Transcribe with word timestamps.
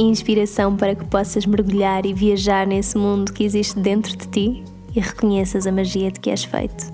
Inspiração 0.00 0.76
para 0.76 0.94
que 0.94 1.04
possas 1.04 1.44
mergulhar 1.44 2.06
e 2.06 2.14
viajar 2.14 2.64
nesse 2.64 2.96
mundo 2.96 3.32
que 3.32 3.42
existe 3.42 3.80
dentro 3.80 4.16
de 4.16 4.28
ti 4.28 4.64
e 4.94 5.00
reconheças 5.00 5.66
a 5.66 5.72
magia 5.72 6.12
de 6.12 6.20
que 6.20 6.30
és 6.30 6.44
feito. 6.44 6.86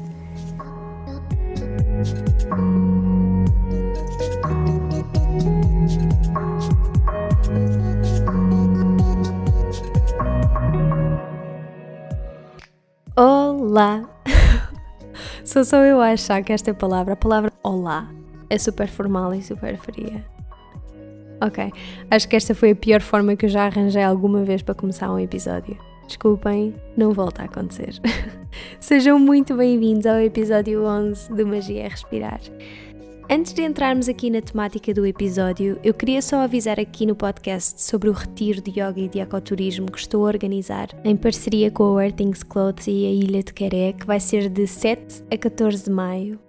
Olá! 13.14 14.08
Sou 15.44 15.62
só 15.62 15.84
eu 15.84 16.00
a 16.00 16.12
achar 16.12 16.42
que 16.42 16.54
esta 16.54 16.72
palavra, 16.72 17.12
a 17.12 17.16
palavra 17.16 17.52
olá, 17.62 18.08
é 18.48 18.56
super 18.56 18.88
formal 18.88 19.34
e 19.34 19.42
super 19.42 19.76
fria. 19.76 20.33
Ok, 21.44 21.70
acho 22.10 22.26
que 22.26 22.36
esta 22.36 22.54
foi 22.54 22.70
a 22.70 22.74
pior 22.74 23.02
forma 23.02 23.36
que 23.36 23.44
eu 23.44 23.50
já 23.50 23.66
arranjei 23.66 24.02
alguma 24.02 24.42
vez 24.44 24.62
para 24.62 24.74
começar 24.74 25.12
um 25.12 25.18
episódio. 25.18 25.76
Desculpem, 26.06 26.74
não 26.96 27.12
volta 27.12 27.42
a 27.42 27.44
acontecer. 27.44 28.00
Sejam 28.80 29.18
muito 29.18 29.54
bem-vindos 29.54 30.06
ao 30.06 30.20
episódio 30.20 30.86
11 30.86 31.34
do 31.34 31.46
Magia 31.46 31.82
é 31.82 31.88
Respirar. 31.88 32.40
Antes 33.30 33.52
de 33.52 33.62
entrarmos 33.62 34.08
aqui 34.08 34.30
na 34.30 34.40
temática 34.40 34.94
do 34.94 35.04
episódio, 35.04 35.78
eu 35.84 35.92
queria 35.92 36.22
só 36.22 36.38
avisar 36.38 36.80
aqui 36.80 37.04
no 37.04 37.14
podcast 37.14 37.82
sobre 37.82 38.08
o 38.08 38.12
retiro 38.12 38.62
de 38.62 38.70
yoga 38.70 39.00
e 39.00 39.08
de 39.08 39.18
ecoturismo 39.18 39.90
que 39.90 39.98
estou 39.98 40.24
a 40.24 40.28
organizar 40.28 40.88
em 41.04 41.14
parceria 41.14 41.70
com 41.70 41.84
a 41.84 41.92
Where 41.92 42.12
Things 42.14 42.42
Clothes 42.42 42.86
e 42.86 43.04
a 43.04 43.10
Ilha 43.10 43.42
de 43.42 43.52
Queré, 43.52 43.92
que 43.92 44.06
vai 44.06 44.18
ser 44.18 44.48
de 44.48 44.66
7 44.66 45.24
a 45.30 45.36
14 45.36 45.84
de 45.84 45.90
maio. 45.90 46.43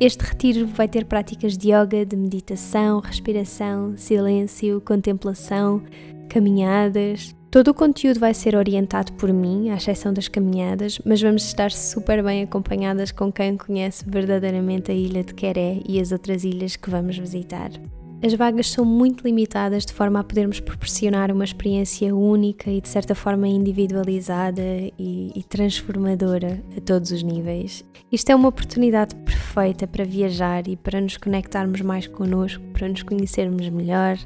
Este 0.00 0.24
retiro 0.24 0.66
vai 0.66 0.86
ter 0.86 1.04
práticas 1.04 1.58
de 1.58 1.72
yoga, 1.72 2.06
de 2.06 2.16
meditação, 2.16 3.00
respiração, 3.00 3.96
silêncio, 3.96 4.80
contemplação, 4.80 5.82
caminhadas, 6.28 7.34
Todo 7.50 7.68
o 7.68 7.74
conteúdo 7.74 8.20
vai 8.20 8.34
ser 8.34 8.54
orientado 8.54 9.10
por 9.14 9.32
mim, 9.32 9.70
à 9.70 9.76
exceção 9.76 10.12
das 10.12 10.28
caminhadas, 10.28 11.00
mas 11.02 11.22
vamos 11.22 11.44
estar 11.44 11.72
super 11.72 12.22
bem 12.22 12.42
acompanhadas 12.42 13.10
com 13.10 13.32
quem 13.32 13.56
conhece 13.56 14.04
verdadeiramente 14.06 14.90
a 14.90 14.94
ilha 14.94 15.24
de 15.24 15.32
Queré 15.32 15.80
e 15.88 15.98
as 15.98 16.12
outras 16.12 16.44
ilhas 16.44 16.76
que 16.76 16.90
vamos 16.90 17.16
visitar. 17.16 17.70
As 18.20 18.34
vagas 18.34 18.68
são 18.68 18.84
muito 18.84 19.22
limitadas 19.22 19.86
de 19.86 19.92
forma 19.92 20.18
a 20.18 20.24
podermos 20.24 20.58
proporcionar 20.58 21.30
uma 21.30 21.44
experiência 21.44 22.14
única 22.14 22.68
e 22.68 22.80
de 22.80 22.88
certa 22.88 23.14
forma 23.14 23.46
individualizada 23.46 24.60
e, 24.98 25.30
e 25.36 25.42
transformadora 25.44 26.60
a 26.76 26.80
todos 26.80 27.12
os 27.12 27.22
níveis. 27.22 27.84
Isto 28.10 28.30
é 28.30 28.34
uma 28.34 28.48
oportunidade 28.48 29.14
perfeita 29.14 29.86
para 29.86 30.04
viajar 30.04 30.66
e 30.66 30.76
para 30.76 31.00
nos 31.00 31.16
conectarmos 31.16 31.80
mais 31.80 32.08
connosco, 32.08 32.64
para 32.72 32.88
nos 32.88 33.04
conhecermos 33.04 33.68
melhor, 33.68 34.18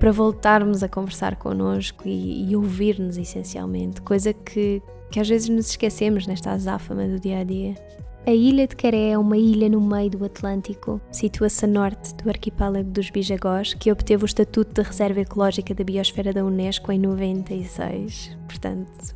para 0.00 0.12
voltarmos 0.12 0.82
a 0.82 0.88
conversar 0.88 1.36
connosco 1.36 2.08
e, 2.08 2.50
e 2.50 2.56
ouvir-nos 2.56 3.18
essencialmente, 3.18 4.00
coisa 4.00 4.32
que, 4.32 4.82
que 5.10 5.20
às 5.20 5.28
vezes 5.28 5.50
nos 5.50 5.68
esquecemos 5.68 6.26
nesta 6.26 6.52
azáfama 6.52 7.06
do 7.06 7.20
dia 7.20 7.40
a 7.40 7.44
dia. 7.44 7.74
A 8.26 8.32
ilha 8.32 8.66
de 8.66 8.74
Caré 8.74 9.10
é 9.10 9.18
uma 9.18 9.36
ilha 9.36 9.68
no 9.68 9.80
meio 9.80 10.10
do 10.10 10.24
Atlântico. 10.24 11.00
Situa-se 11.12 11.64
a 11.64 11.68
norte 11.68 12.12
do 12.16 12.28
arquipélago 12.28 12.90
dos 12.90 13.08
Bijagós, 13.08 13.72
que 13.74 13.92
obteve 13.92 14.24
o 14.24 14.26
estatuto 14.26 14.74
de 14.74 14.82
Reserva 14.82 15.20
Ecológica 15.20 15.72
da 15.72 15.84
Biosfera 15.84 16.32
da 16.32 16.44
Unesco 16.44 16.90
em 16.90 16.98
96. 16.98 18.36
Portanto, 18.48 19.14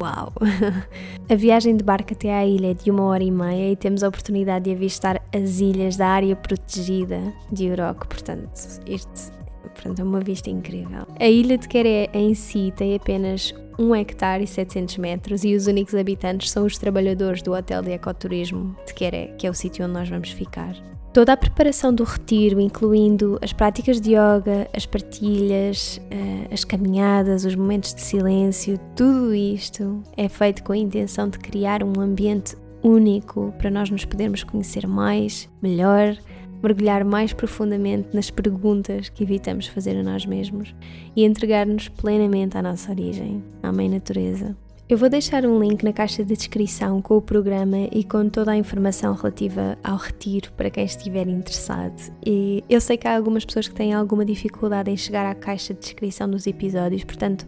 uau! 0.00 0.32
a 1.28 1.34
viagem 1.34 1.76
de 1.76 1.84
barco 1.84 2.14
até 2.14 2.32
à 2.32 2.46
ilha 2.46 2.70
é 2.70 2.74
de 2.74 2.90
uma 2.90 3.02
hora 3.02 3.22
e 3.22 3.30
meia 3.30 3.72
e 3.72 3.76
temos 3.76 4.02
a 4.02 4.08
oportunidade 4.08 4.64
de 4.64 4.72
avistar 4.72 5.22
as 5.34 5.60
ilhas 5.60 5.98
da 5.98 6.06
área 6.06 6.34
protegida 6.34 7.20
de 7.52 7.70
Oroco. 7.70 8.08
Portanto, 8.08 8.58
isto 8.86 9.32
Portanto, 9.76 10.00
é 10.00 10.04
uma 10.04 10.20
vista 10.20 10.50
incrível. 10.50 11.06
A 11.20 11.28
ilha 11.28 11.56
de 11.58 11.68
Queré 11.68 12.08
em 12.12 12.34
si 12.34 12.72
tem 12.74 12.96
apenas 12.96 13.54
1 13.78 13.94
hectare 13.94 14.44
e 14.44 14.46
700 14.46 14.96
metros 14.96 15.44
e 15.44 15.54
os 15.54 15.66
únicos 15.66 15.94
habitantes 15.94 16.50
são 16.50 16.64
os 16.64 16.78
trabalhadores 16.78 17.42
do 17.42 17.52
Hotel 17.52 17.82
de 17.82 17.92
Ecoturismo 17.92 18.74
de 18.86 18.94
Queré, 18.94 19.34
que 19.38 19.46
é 19.46 19.50
o 19.50 19.54
sítio 19.54 19.84
onde 19.84 19.94
nós 19.94 20.08
vamos 20.08 20.30
ficar. 20.30 20.74
Toda 21.12 21.32
a 21.32 21.36
preparação 21.36 21.94
do 21.94 22.04
retiro, 22.04 22.60
incluindo 22.60 23.38
as 23.40 23.52
práticas 23.52 24.00
de 24.00 24.10
yoga, 24.10 24.68
as 24.74 24.84
partilhas, 24.84 26.00
eh, 26.10 26.48
as 26.52 26.62
caminhadas, 26.62 27.46
os 27.46 27.54
momentos 27.54 27.94
de 27.94 28.02
silêncio, 28.02 28.78
tudo 28.94 29.34
isto 29.34 30.02
é 30.16 30.28
feito 30.28 30.62
com 30.62 30.72
a 30.72 30.76
intenção 30.76 31.28
de 31.28 31.38
criar 31.38 31.82
um 31.82 31.98
ambiente 32.00 32.54
único 32.82 33.54
para 33.58 33.70
nós 33.70 33.88
nos 33.88 34.04
podermos 34.04 34.44
conhecer 34.44 34.86
mais, 34.86 35.48
melhor 35.62 36.16
mergulhar 36.62 37.04
mais 37.04 37.32
profundamente 37.32 38.08
nas 38.12 38.30
perguntas 38.30 39.08
que 39.08 39.22
evitamos 39.22 39.66
fazer 39.66 39.96
a 39.96 40.02
nós 40.02 40.26
mesmos 40.26 40.74
e 41.14 41.24
entregar-nos 41.24 41.88
plenamente 41.88 42.56
à 42.56 42.62
nossa 42.62 42.90
origem, 42.90 43.42
à 43.62 43.72
Mãe 43.72 43.88
Natureza. 43.88 44.56
Eu 44.88 44.96
vou 44.96 45.08
deixar 45.08 45.44
um 45.44 45.58
link 45.58 45.82
na 45.82 45.92
caixa 45.92 46.24
de 46.24 46.36
descrição 46.36 47.02
com 47.02 47.16
o 47.16 47.20
programa 47.20 47.88
e 47.90 48.04
com 48.04 48.28
toda 48.28 48.52
a 48.52 48.56
informação 48.56 49.14
relativa 49.14 49.76
ao 49.82 49.96
retiro 49.96 50.52
para 50.52 50.70
quem 50.70 50.84
estiver 50.84 51.26
interessado. 51.26 52.12
E 52.24 52.62
eu 52.70 52.80
sei 52.80 52.96
que 52.96 53.08
há 53.08 53.16
algumas 53.16 53.44
pessoas 53.44 53.66
que 53.66 53.74
têm 53.74 53.92
alguma 53.92 54.24
dificuldade 54.24 54.88
em 54.88 54.96
chegar 54.96 55.26
à 55.26 55.34
caixa 55.34 55.74
de 55.74 55.80
descrição 55.80 56.30
dos 56.30 56.46
episódios, 56.46 57.02
portanto, 57.02 57.44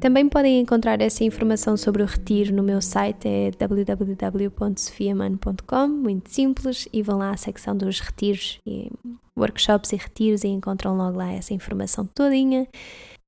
também 0.00 0.28
podem 0.28 0.60
encontrar 0.60 1.00
essa 1.02 1.22
informação 1.22 1.76
sobre 1.76 2.02
o 2.02 2.06
retiro 2.06 2.52
no 2.54 2.62
meu 2.62 2.80
site, 2.80 3.28
é 3.28 3.50
www.sofiaman.com, 3.50 5.88
muito 5.88 6.30
simples, 6.30 6.88
e 6.90 7.02
vão 7.02 7.18
lá 7.18 7.32
à 7.32 7.36
secção 7.36 7.76
dos 7.76 8.00
retiros, 8.00 8.58
e 8.66 8.90
workshops 9.38 9.92
e 9.92 9.96
retiros 9.96 10.42
e 10.42 10.48
encontram 10.48 10.96
logo 10.96 11.18
lá 11.18 11.30
essa 11.30 11.52
informação 11.52 12.06
todinha. 12.06 12.66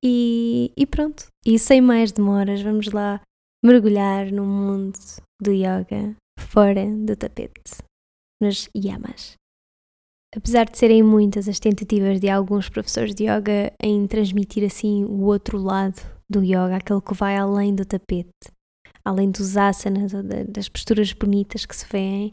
E, 0.03 0.73
e 0.77 0.87
pronto, 0.87 1.27
e 1.47 1.59
sem 1.59 1.83
mais 1.83 2.11
demoras, 2.11 2.63
vamos 2.63 2.91
lá 2.91 3.21
mergulhar 3.63 4.33
no 4.33 4.45
mundo 4.45 4.99
do 5.41 5.53
yoga 5.53 6.17
fora 6.41 6.85
do 6.87 7.15
tapete, 7.15 7.83
nos 8.41 8.69
yamas. 8.75 9.35
Apesar 10.35 10.65
de 10.65 10.79
serem 10.79 11.03
muitas 11.03 11.47
as 11.47 11.61
tentativas 11.61 12.19
de 12.19 12.31
alguns 12.31 12.71
professores 12.71 13.15
de 13.15 13.25
yoga 13.25 13.71
em 13.83 14.07
transmitir 14.07 14.65
assim 14.65 15.05
o 15.05 15.25
outro 15.25 15.59
lado 15.59 16.01
do 16.33 16.43
yoga, 16.43 16.77
aquele 16.77 17.01
que 17.01 17.15
vai 17.15 17.37
além 17.37 17.75
do 17.75 17.85
tapete, 17.85 18.51
além 19.05 19.31
dos 19.31 19.57
asanas, 19.57 20.13
das 20.49 20.69
posturas 20.69 21.13
bonitas 21.13 21.65
que 21.65 21.77
se 21.77 21.87
veem, 21.87 22.33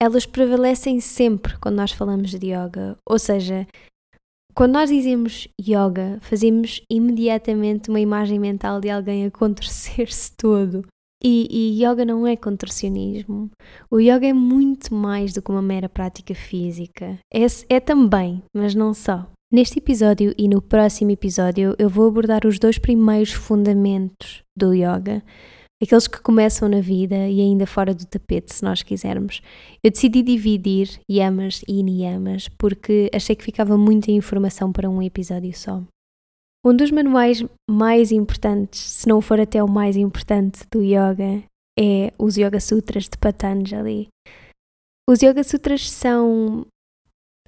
elas 0.00 0.26
prevalecem 0.26 1.00
sempre 1.00 1.58
quando 1.58 1.76
nós 1.76 1.90
falamos 1.90 2.30
de 2.30 2.48
yoga. 2.48 2.96
Ou 3.08 3.18
seja, 3.18 3.66
quando 4.54 4.74
nós 4.74 4.90
dizemos 4.90 5.48
yoga, 5.60 6.18
fazemos 6.20 6.82
imediatamente 6.90 7.88
uma 7.88 8.00
imagem 8.00 8.38
mental 8.38 8.80
de 8.80 8.90
alguém 8.90 9.26
a 9.26 9.30
contorcer-se 9.30 10.32
todo. 10.36 10.86
E, 11.24 11.48
e, 11.50 11.82
yoga 11.82 12.04
não 12.04 12.26
é 12.26 12.36
contorcionismo. 12.36 13.50
O 13.90 13.98
yoga 13.98 14.26
é 14.26 14.32
muito 14.34 14.94
mais 14.94 15.32
do 15.32 15.40
que 15.40 15.50
uma 15.50 15.62
mera 15.62 15.88
prática 15.88 16.34
física. 16.34 17.18
É, 17.32 17.40
é 17.68 17.80
também, 17.80 18.42
mas 18.54 18.74
não 18.74 18.92
só. 18.92 19.26
Neste 19.52 19.78
episódio 19.78 20.34
e 20.36 20.48
no 20.48 20.60
próximo 20.60 21.12
episódio 21.12 21.76
eu 21.78 21.88
vou 21.88 22.08
abordar 22.08 22.44
os 22.44 22.58
dois 22.58 22.78
primeiros 22.78 23.30
fundamentos 23.30 24.42
do 24.58 24.74
yoga, 24.74 25.22
aqueles 25.80 26.08
que 26.08 26.20
começam 26.20 26.68
na 26.68 26.80
vida 26.80 27.28
e 27.28 27.40
ainda 27.40 27.64
fora 27.64 27.94
do 27.94 28.04
tapete, 28.04 28.52
se 28.52 28.64
nós 28.64 28.82
quisermos. 28.82 29.40
Eu 29.84 29.92
decidi 29.92 30.20
dividir 30.20 31.00
yamas 31.08 31.62
e 31.68 31.80
niyamas 31.84 32.48
porque 32.58 33.08
achei 33.14 33.36
que 33.36 33.44
ficava 33.44 33.78
muita 33.78 34.10
informação 34.10 34.72
para 34.72 34.90
um 34.90 35.00
episódio 35.00 35.56
só. 35.56 35.80
Um 36.64 36.74
dos 36.74 36.90
manuais 36.90 37.44
mais 37.70 38.10
importantes, 38.10 38.80
se 38.80 39.08
não 39.08 39.20
for 39.20 39.38
até 39.38 39.62
o 39.62 39.68
mais 39.68 39.96
importante 39.96 40.66
do 40.72 40.82
yoga, 40.82 41.44
é 41.78 42.12
os 42.18 42.36
Yoga 42.36 42.58
Sutras 42.58 43.04
de 43.04 43.16
Patanjali. 43.16 44.08
Os 45.08 45.22
Yoga 45.22 45.44
Sutras 45.44 45.88
são 45.88 46.66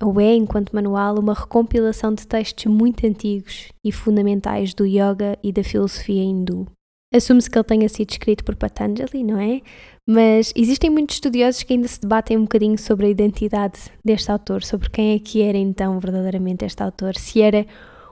ou 0.01 0.21
é, 0.21 0.35
enquanto 0.35 0.75
manual, 0.75 1.19
uma 1.19 1.35
recompilação 1.35 2.15
de 2.15 2.27
textos 2.27 2.67
muito 2.67 3.07
antigos 3.07 3.69
e 3.85 3.93
fundamentais 3.93 4.75
do 4.75 4.87
yoga 4.87 5.39
e 5.43 5.53
da 5.53 5.65
filosofia 5.65 6.23
hindu. 6.23 6.67
Assume-se 7.15 7.51
que 7.51 7.57
ele 7.57 7.65
tenha 7.65 7.89
sido 7.89 8.11
escrito 8.11 8.45
por 8.45 8.55
Patanjali, 8.55 9.25
não 9.25 9.41
é? 9.41 9.63
Mas 10.07 10.53
existem 10.55 10.91
muitos 10.91 11.17
estudiosos 11.17 11.63
que 11.63 11.73
ainda 11.73 11.89
se 11.89 12.01
debatem 12.01 12.37
um 12.37 12.43
bocadinho 12.43 12.79
sobre 12.79 13.07
a 13.07 13.11
identidade 13.11 13.79
deste 14.05 14.31
autor, 14.31 14.63
sobre 14.63 14.91
quem 14.91 15.15
é 15.15 15.19
que 15.19 15.43
era 15.43 15.57
então 15.57 15.99
verdadeiramente 15.99 16.65
este 16.65 16.83
autor, 16.83 17.15
se 17.17 17.41
era 17.41 17.67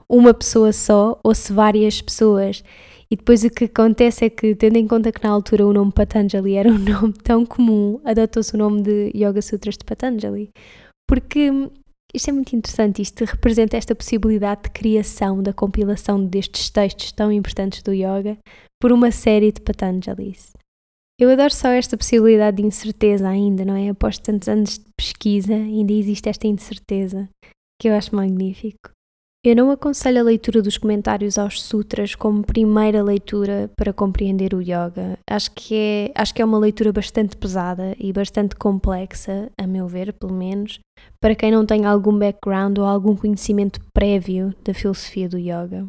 uma 0.09 0.33
pessoa 0.33 0.73
só 0.73 1.19
ou 1.23 1.35
se 1.35 1.53
várias 1.53 2.01
pessoas. 2.01 2.63
E 3.11 3.17
depois 3.17 3.45
o 3.45 3.51
que 3.51 3.67
acontece 3.67 4.25
é 4.25 4.31
que, 4.31 4.55
tendo 4.55 4.77
em 4.77 4.87
conta 4.87 5.13
que 5.13 5.23
na 5.23 5.31
altura 5.31 5.67
o 5.67 5.73
nome 5.73 5.93
Patanjali 5.93 6.55
era 6.55 6.69
um 6.71 6.79
nome 6.79 7.13
tão 7.23 7.47
comum, 7.47 8.01
adotou-se 8.05 8.55
o 8.55 8.59
nome 8.59 8.83
de 8.83 9.13
Yoga 9.15 9.43
Sutras 9.43 9.77
de 9.77 9.85
Patanjali. 9.85 10.51
Porque 11.09 11.51
isto 12.15 12.31
é 12.31 12.33
muito 12.33 12.55
interessante, 12.57 13.03
isto 13.03 13.25
representa 13.25 13.77
esta 13.77 13.95
possibilidade 13.95 14.63
de 14.65 14.71
criação, 14.71 15.43
da 15.43 15.53
compilação 15.53 16.25
destes 16.25 16.71
textos 16.71 17.13
tão 17.13 17.31
importantes 17.31 17.83
do 17.83 17.93
yoga 17.93 18.39
por 18.81 18.93
uma 18.93 19.11
série 19.11 19.53
de 19.53 19.61
Patanjalis. 19.61 20.53
Eu 21.19 21.31
adoro 21.31 21.53
só 21.53 21.69
esta 21.69 21.97
possibilidade 21.97 22.59
de 22.59 22.67
incerteza 22.67 23.29
ainda, 23.29 23.65
não 23.65 23.75
é? 23.75 23.89
Após 23.89 24.19
tantos 24.19 24.49
anos 24.49 24.79
de 24.79 24.85
pesquisa, 24.97 25.55
ainda 25.55 25.93
existe 25.93 26.29
esta 26.29 26.47
incerteza, 26.47 27.29
que 27.81 27.89
eu 27.89 27.95
acho 27.95 28.15
magnífico. 28.15 28.96
Eu 29.47 29.55
não 29.55 29.71
aconselho 29.71 30.19
a 30.19 30.25
leitura 30.25 30.61
dos 30.61 30.77
comentários 30.77 31.39
aos 31.39 31.63
sutras 31.63 32.17
como 32.17 32.43
primeira 32.43 33.01
leitura 33.01 33.71
para 33.77 33.93
compreender 33.93 34.53
o 34.53 34.61
yoga. 34.61 35.17
Acho 35.25 35.53
que 35.53 35.73
é, 35.73 36.13
acho 36.17 36.35
que 36.35 36.43
é 36.43 36.45
uma 36.45 36.59
leitura 36.59 36.93
bastante 36.93 37.37
pesada 37.37 37.95
e 37.97 38.13
bastante 38.13 38.57
complexa, 38.57 39.49
a 39.57 39.65
meu 39.65 39.87
ver, 39.87 40.13
pelo 40.15 40.33
menos, 40.33 40.81
para 41.21 41.37
quem 41.37 41.53
não 41.53 41.65
tem 41.65 41.87
algum 41.87 42.19
background 42.19 42.77
ou 42.79 42.85
algum 42.85 43.15
conhecimento 43.15 43.79
prévio 43.95 44.53
da 44.65 44.75
filosofia 44.75 45.29
do 45.29 45.39
yoga. 45.39 45.87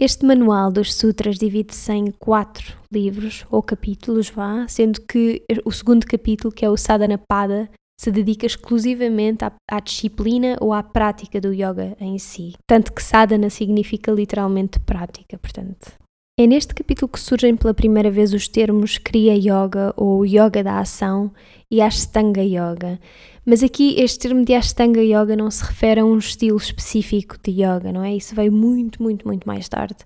Este 0.00 0.24
manual 0.24 0.70
dos 0.70 0.94
sutras 0.94 1.36
divide-se 1.36 1.92
em 1.92 2.12
quatro 2.12 2.76
livros 2.92 3.44
ou 3.50 3.60
capítulos, 3.60 4.30
vá, 4.30 4.68
sendo 4.68 5.00
que 5.00 5.42
o 5.64 5.72
segundo 5.72 6.06
capítulo, 6.06 6.54
que 6.54 6.64
é 6.64 6.70
o 6.70 6.76
Sadhana 6.76 7.18
Pada, 7.18 7.68
se 7.98 8.10
dedica 8.10 8.46
exclusivamente 8.46 9.44
à, 9.44 9.52
à, 9.70 9.80
disciplina 9.80 10.56
ou 10.60 10.72
à 10.72 10.82
prática 10.82 11.40
do 11.40 11.52
yoga 11.52 11.96
em 12.00 12.18
si. 12.18 12.54
Tanto 12.66 12.92
que 12.92 13.02
sadhana 13.02 13.50
significa 13.50 14.10
literalmente 14.10 14.78
prática, 14.80 15.38
portanto. 15.38 15.92
É 16.36 16.48
neste 16.48 16.74
capítulo 16.74 17.08
que 17.08 17.20
surgem 17.20 17.54
pela 17.54 17.72
primeira 17.72 18.10
vez 18.10 18.34
os 18.34 18.48
termos 18.48 18.98
Kriya 18.98 19.34
Yoga 19.36 19.94
ou 19.96 20.26
Yoga 20.26 20.64
da 20.64 20.80
Ação 20.80 21.32
e 21.70 21.80
Ashtanga 21.80 22.42
Yoga. 22.42 22.98
Mas 23.46 23.62
aqui 23.62 24.00
este 24.00 24.18
termo 24.18 24.44
de 24.44 24.52
Ashtanga 24.52 25.00
Yoga 25.00 25.36
não 25.36 25.48
se 25.48 25.62
refere 25.62 26.00
a 26.00 26.04
um 26.04 26.18
estilo 26.18 26.56
específico 26.56 27.36
de 27.40 27.52
yoga, 27.52 27.92
não 27.92 28.02
é? 28.02 28.16
Isso 28.16 28.34
veio 28.34 28.50
muito, 28.50 29.00
muito, 29.00 29.24
muito 29.28 29.46
mais 29.46 29.68
tarde. 29.68 29.98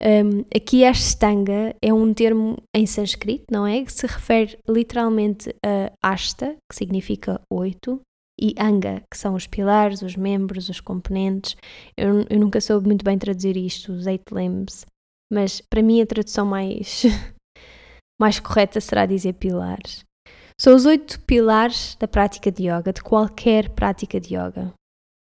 Um, 0.00 0.44
aqui 0.54 0.84
a 0.84 0.90
Ashtanga 0.90 1.74
é 1.82 1.92
um 1.92 2.14
termo 2.14 2.56
em 2.74 2.86
sânscrito, 2.86 3.46
não 3.50 3.66
é? 3.66 3.84
Que 3.84 3.92
se 3.92 4.06
refere 4.06 4.58
literalmente 4.68 5.52
a 5.64 6.12
Ashta, 6.12 6.56
que 6.70 6.76
significa 6.76 7.40
oito, 7.52 8.00
e 8.40 8.54
Anga, 8.58 9.02
que 9.10 9.18
são 9.18 9.34
os 9.34 9.46
pilares, 9.46 10.00
os 10.02 10.14
membros, 10.14 10.68
os 10.68 10.80
componentes. 10.80 11.56
Eu, 11.96 12.24
eu 12.30 12.38
nunca 12.38 12.60
soube 12.60 12.86
muito 12.86 13.04
bem 13.04 13.18
traduzir 13.18 13.56
isto, 13.56 13.92
os 13.92 14.06
eight 14.06 14.24
limbs, 14.32 14.86
mas 15.32 15.60
para 15.60 15.82
mim 15.82 16.00
a 16.00 16.06
tradução 16.06 16.46
mais, 16.46 17.02
mais 18.20 18.38
correta 18.38 18.80
será 18.80 19.04
dizer 19.04 19.34
pilares. 19.34 20.04
São 20.60 20.74
os 20.74 20.86
oito 20.86 21.20
pilares 21.20 21.96
da 21.96 22.06
prática 22.06 22.50
de 22.50 22.64
yoga, 22.64 22.92
de 22.92 23.02
qualquer 23.02 23.70
prática 23.70 24.20
de 24.20 24.34
yoga. 24.34 24.72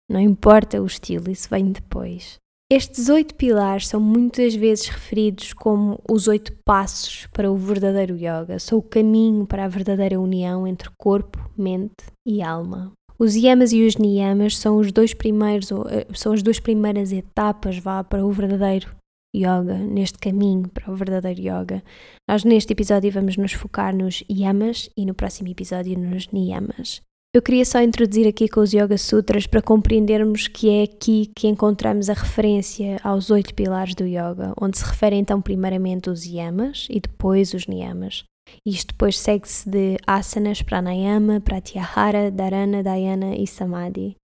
Não 0.10 0.20
importa 0.20 0.82
o 0.82 0.86
estilo, 0.86 1.30
isso 1.30 1.50
vem 1.50 1.72
depois. 1.72 2.38
Estes 2.76 3.08
oito 3.08 3.36
pilares 3.36 3.88
são 3.88 4.00
muitas 4.00 4.56
vezes 4.56 4.88
referidos 4.88 5.54
como 5.54 6.02
os 6.10 6.28
oito 6.28 6.52
passos 6.66 7.28
para 7.32 7.52
o 7.52 7.56
verdadeiro 7.56 8.16
yoga, 8.16 8.58
são 8.58 8.80
o 8.80 8.82
caminho 8.82 9.46
para 9.46 9.66
a 9.66 9.68
verdadeira 9.68 10.20
união 10.20 10.66
entre 10.66 10.90
corpo, 10.98 11.38
mente 11.56 12.04
e 12.28 12.42
alma. 12.42 12.92
Os 13.20 13.36
yamas 13.36 13.74
e 13.74 13.86
os 13.86 13.96
niyamas 13.98 14.58
são 14.58 14.78
os 14.78 14.92
dois 14.92 15.14
primeiros 15.14 15.70
eh, 15.72 16.08
são 16.16 16.34
as 16.34 16.42
duas 16.42 16.60
primeiras 16.60 17.12
etapas 17.12 17.78
vá 17.78 18.04
para 18.04 18.26
o 18.26 18.32
verdadeiro 18.32 18.90
yoga, 19.36 19.78
neste 19.78 20.18
caminho 20.18 20.68
para 20.68 20.92
o 20.92 20.96
verdadeiro 20.96 21.42
yoga. 21.42 21.84
Nós 22.28 22.44
neste 22.44 22.74
episódio 22.74 23.12
vamos 23.12 23.38
nos 23.38 23.54
focar 23.54 23.96
nos 23.96 24.24
yamas 24.28 24.90
e 24.98 25.06
no 25.06 25.14
próximo 25.14 25.48
episódio 25.48 25.96
nos 26.00 26.28
niyamas. 26.30 27.04
Eu 27.36 27.42
queria 27.42 27.66
só 27.66 27.82
introduzir 27.82 28.28
aqui 28.28 28.48
com 28.48 28.60
os 28.60 28.74
Yoga 28.74 28.96
Sutras 28.96 29.48
para 29.48 29.60
compreendermos 29.60 30.48
que 30.48 30.70
é 30.70 30.84
aqui 30.84 31.32
que 31.36 31.48
encontramos 31.48 32.08
a 32.08 32.14
referência 32.14 33.00
aos 33.04 33.32
oito 33.32 33.56
pilares 33.56 33.96
do 33.96 34.06
Yoga, 34.06 34.54
onde 34.62 34.78
se 34.78 34.86
referem 34.86 35.20
então 35.20 35.42
primeiramente 35.42 36.12
os 36.12 36.28
yamas 36.28 36.86
e 36.92 37.00
depois 37.00 37.56
os 37.56 37.66
niyamas. 37.66 38.24
Isto 38.64 38.90
depois 38.90 39.18
segue-se 39.18 39.68
de 39.68 39.98
asanas, 40.06 40.62
pranayama, 40.62 41.42
pratyahara, 41.42 42.30
dharana, 42.30 42.84
dhyana 42.84 43.36
e 43.36 43.48
samadhi. 43.48 44.16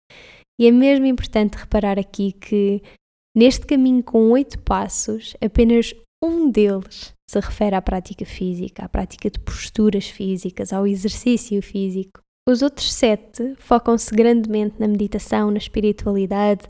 E 0.62 0.68
é 0.68 0.72
mesmo 0.72 1.08
importante 1.08 1.58
reparar 1.58 1.98
aqui 1.98 2.32
que 2.34 2.80
neste 3.36 3.66
caminho 3.66 4.04
com 4.04 4.30
oito 4.30 4.60
passos, 4.60 5.36
apenas 5.42 5.96
um 6.24 6.52
deles 6.52 7.12
se 7.28 7.40
refere 7.40 7.76
à 7.76 7.82
prática 7.82 8.24
física, 8.24 8.86
à 8.86 8.90
prática 8.90 9.32
de 9.32 9.40
posturas 9.40 10.08
físicas, 10.08 10.72
ao 10.72 10.86
exercício 10.86 11.60
físico. 11.64 12.22
Os 12.50 12.64
outros 12.64 12.92
sete 12.92 13.54
focam-se 13.60 14.10
grandemente 14.10 14.74
na 14.80 14.88
meditação, 14.88 15.52
na 15.52 15.60
espiritualidade, 15.60 16.64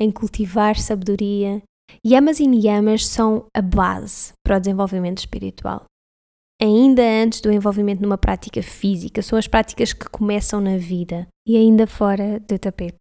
em 0.00 0.10
cultivar 0.10 0.78
sabedoria. 0.78 1.62
Yamas 2.02 2.40
e 2.40 2.46
niyamas 2.46 3.06
são 3.06 3.44
a 3.54 3.60
base 3.60 4.32
para 4.42 4.56
o 4.56 4.60
desenvolvimento 4.60 5.18
espiritual. 5.18 5.84
Ainda 6.58 7.02
antes 7.02 7.42
do 7.42 7.52
envolvimento 7.52 8.00
numa 8.00 8.16
prática 8.16 8.62
física, 8.62 9.20
são 9.20 9.38
as 9.38 9.46
práticas 9.46 9.92
que 9.92 10.08
começam 10.08 10.58
na 10.58 10.78
vida 10.78 11.26
e 11.46 11.54
ainda 11.54 11.86
fora 11.86 12.40
do 12.40 12.58
tapete. 12.58 12.96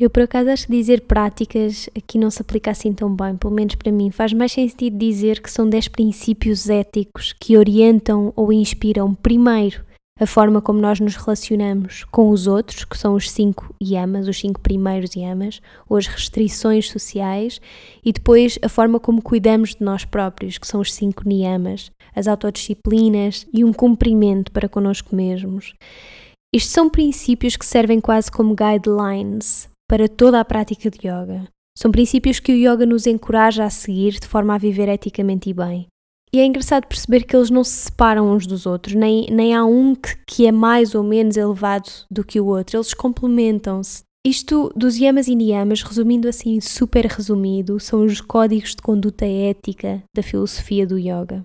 Eu, 0.00 0.10
por 0.10 0.24
acaso, 0.24 0.50
acho 0.50 0.66
que 0.66 0.72
dizer 0.72 1.02
práticas 1.02 1.88
aqui 1.96 2.18
não 2.18 2.28
se 2.28 2.42
aplica 2.42 2.72
assim 2.72 2.92
tão 2.92 3.14
bem, 3.14 3.36
pelo 3.36 3.54
menos 3.54 3.76
para 3.76 3.92
mim. 3.92 4.10
Faz 4.10 4.32
mais 4.32 4.50
sentido 4.50 4.98
dizer 4.98 5.40
que 5.40 5.50
são 5.50 5.68
10 5.68 5.86
princípios 5.86 6.68
éticos 6.68 7.32
que 7.32 7.56
orientam 7.56 8.32
ou 8.34 8.52
inspiram, 8.52 9.14
primeiro, 9.14 9.86
a 10.18 10.26
forma 10.26 10.60
como 10.60 10.80
nós 10.80 10.98
nos 11.00 11.14
relacionamos 11.16 12.04
com 12.10 12.30
os 12.30 12.46
outros, 12.46 12.84
que 12.84 12.98
são 12.98 13.14
os 13.14 13.30
cinco 13.30 13.74
yamas, 13.82 14.26
os 14.26 14.38
cinco 14.38 14.60
primeiros 14.60 15.14
yamas, 15.14 15.60
ou 15.88 15.96
as 15.96 16.06
restrições 16.06 16.88
sociais, 16.90 17.60
e 18.04 18.12
depois 18.12 18.58
a 18.62 18.68
forma 18.68 18.98
como 18.98 19.22
cuidamos 19.22 19.74
de 19.74 19.82
nós 19.82 20.04
próprios, 20.04 20.58
que 20.58 20.66
são 20.66 20.80
os 20.80 20.92
cinco 20.92 21.28
niyamas, 21.28 21.90
as 22.14 22.26
autodisciplinas 22.26 23.46
e 23.52 23.64
um 23.64 23.72
cumprimento 23.72 24.50
para 24.50 24.68
connosco 24.68 25.14
mesmos. 25.14 25.74
Estes 26.54 26.72
são 26.72 26.88
princípios 26.88 27.56
que 27.56 27.66
servem 27.66 28.00
quase 28.00 28.30
como 28.30 28.54
guidelines 28.54 29.68
para 29.88 30.08
toda 30.08 30.40
a 30.40 30.44
prática 30.44 30.90
de 30.90 30.98
yoga. 31.06 31.44
São 31.76 31.92
princípios 31.92 32.40
que 32.40 32.52
o 32.52 32.56
yoga 32.56 32.84
nos 32.84 33.06
encoraja 33.06 33.64
a 33.64 33.70
seguir 33.70 34.18
de 34.18 34.26
forma 34.26 34.54
a 34.54 34.58
viver 34.58 34.88
eticamente 34.88 35.50
e 35.50 35.54
bem. 35.54 35.86
E 36.32 36.40
é 36.40 36.44
engraçado 36.44 36.86
perceber 36.86 37.24
que 37.24 37.34
eles 37.34 37.50
não 37.50 37.64
se 37.64 37.72
separam 37.72 38.30
uns 38.30 38.46
dos 38.46 38.66
outros, 38.66 38.94
nem, 38.94 39.26
nem 39.30 39.54
há 39.54 39.64
um 39.64 39.94
que, 39.94 40.16
que 40.26 40.46
é 40.46 40.52
mais 40.52 40.94
ou 40.94 41.02
menos 41.02 41.36
elevado 41.36 41.88
do 42.10 42.24
que 42.24 42.40
o 42.40 42.46
outro, 42.46 42.76
eles 42.76 42.92
complementam-se. 42.94 44.02
Isto 44.26 44.70
dos 44.76 44.96
yamas 44.96 45.26
e 45.28 45.34
niyamas, 45.34 45.82
resumindo 45.82 46.28
assim 46.28 46.60
super 46.60 47.06
resumido, 47.06 47.80
são 47.80 48.04
os 48.04 48.20
códigos 48.20 48.74
de 48.74 48.82
conduta 48.82 49.24
ética 49.24 50.02
da 50.14 50.22
filosofia 50.22 50.86
do 50.86 50.98
yoga. 50.98 51.44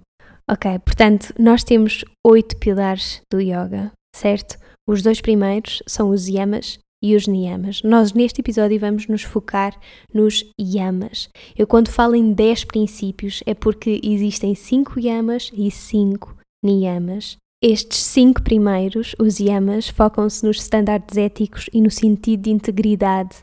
Ok, 0.50 0.80
portanto, 0.80 1.34
nós 1.40 1.64
temos 1.64 2.04
oito 2.26 2.58
pilares 2.58 3.22
do 3.32 3.40
yoga, 3.40 3.92
certo? 4.14 4.58
Os 4.86 5.02
dois 5.02 5.22
primeiros 5.22 5.82
são 5.88 6.10
os 6.10 6.28
yamas 6.28 6.78
e 7.04 7.16
os 7.16 7.28
niyamas. 7.28 7.84
Nós 7.84 8.14
neste 8.14 8.40
episódio 8.40 8.80
vamos 8.80 9.08
nos 9.08 9.24
focar 9.24 9.78
nos 10.14 10.46
yamas. 10.58 11.30
Eu 11.58 11.68
quando 11.68 11.90
falo 11.90 12.16
em 12.16 12.32
10 12.32 12.64
princípios 12.64 13.44
é 13.46 13.54
porque 13.54 14.00
existem 14.02 14.56
5 14.56 14.98
yamas 15.00 15.52
e 15.54 15.70
5 15.70 16.38
niyamas. 16.64 17.36
Estes 17.66 18.00
cinco 18.00 18.44
primeiros, 18.44 19.16
os 19.18 19.40
yamas, 19.40 19.88
focam-se 19.88 20.46
nos 20.46 20.58
estándares 20.58 21.16
éticos 21.16 21.70
e 21.72 21.80
no 21.80 21.90
sentido 21.90 22.42
de 22.44 22.50
integridade, 22.50 23.38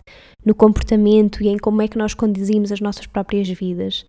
no 0.44 0.54
comportamento 0.54 1.42
e 1.42 1.48
em 1.48 1.56
como 1.56 1.80
é 1.80 1.88
que 1.88 1.96
nós 1.96 2.12
conduzimos 2.12 2.70
as 2.70 2.82
nossas 2.82 3.06
próprias 3.06 3.48
vidas. 3.48 4.04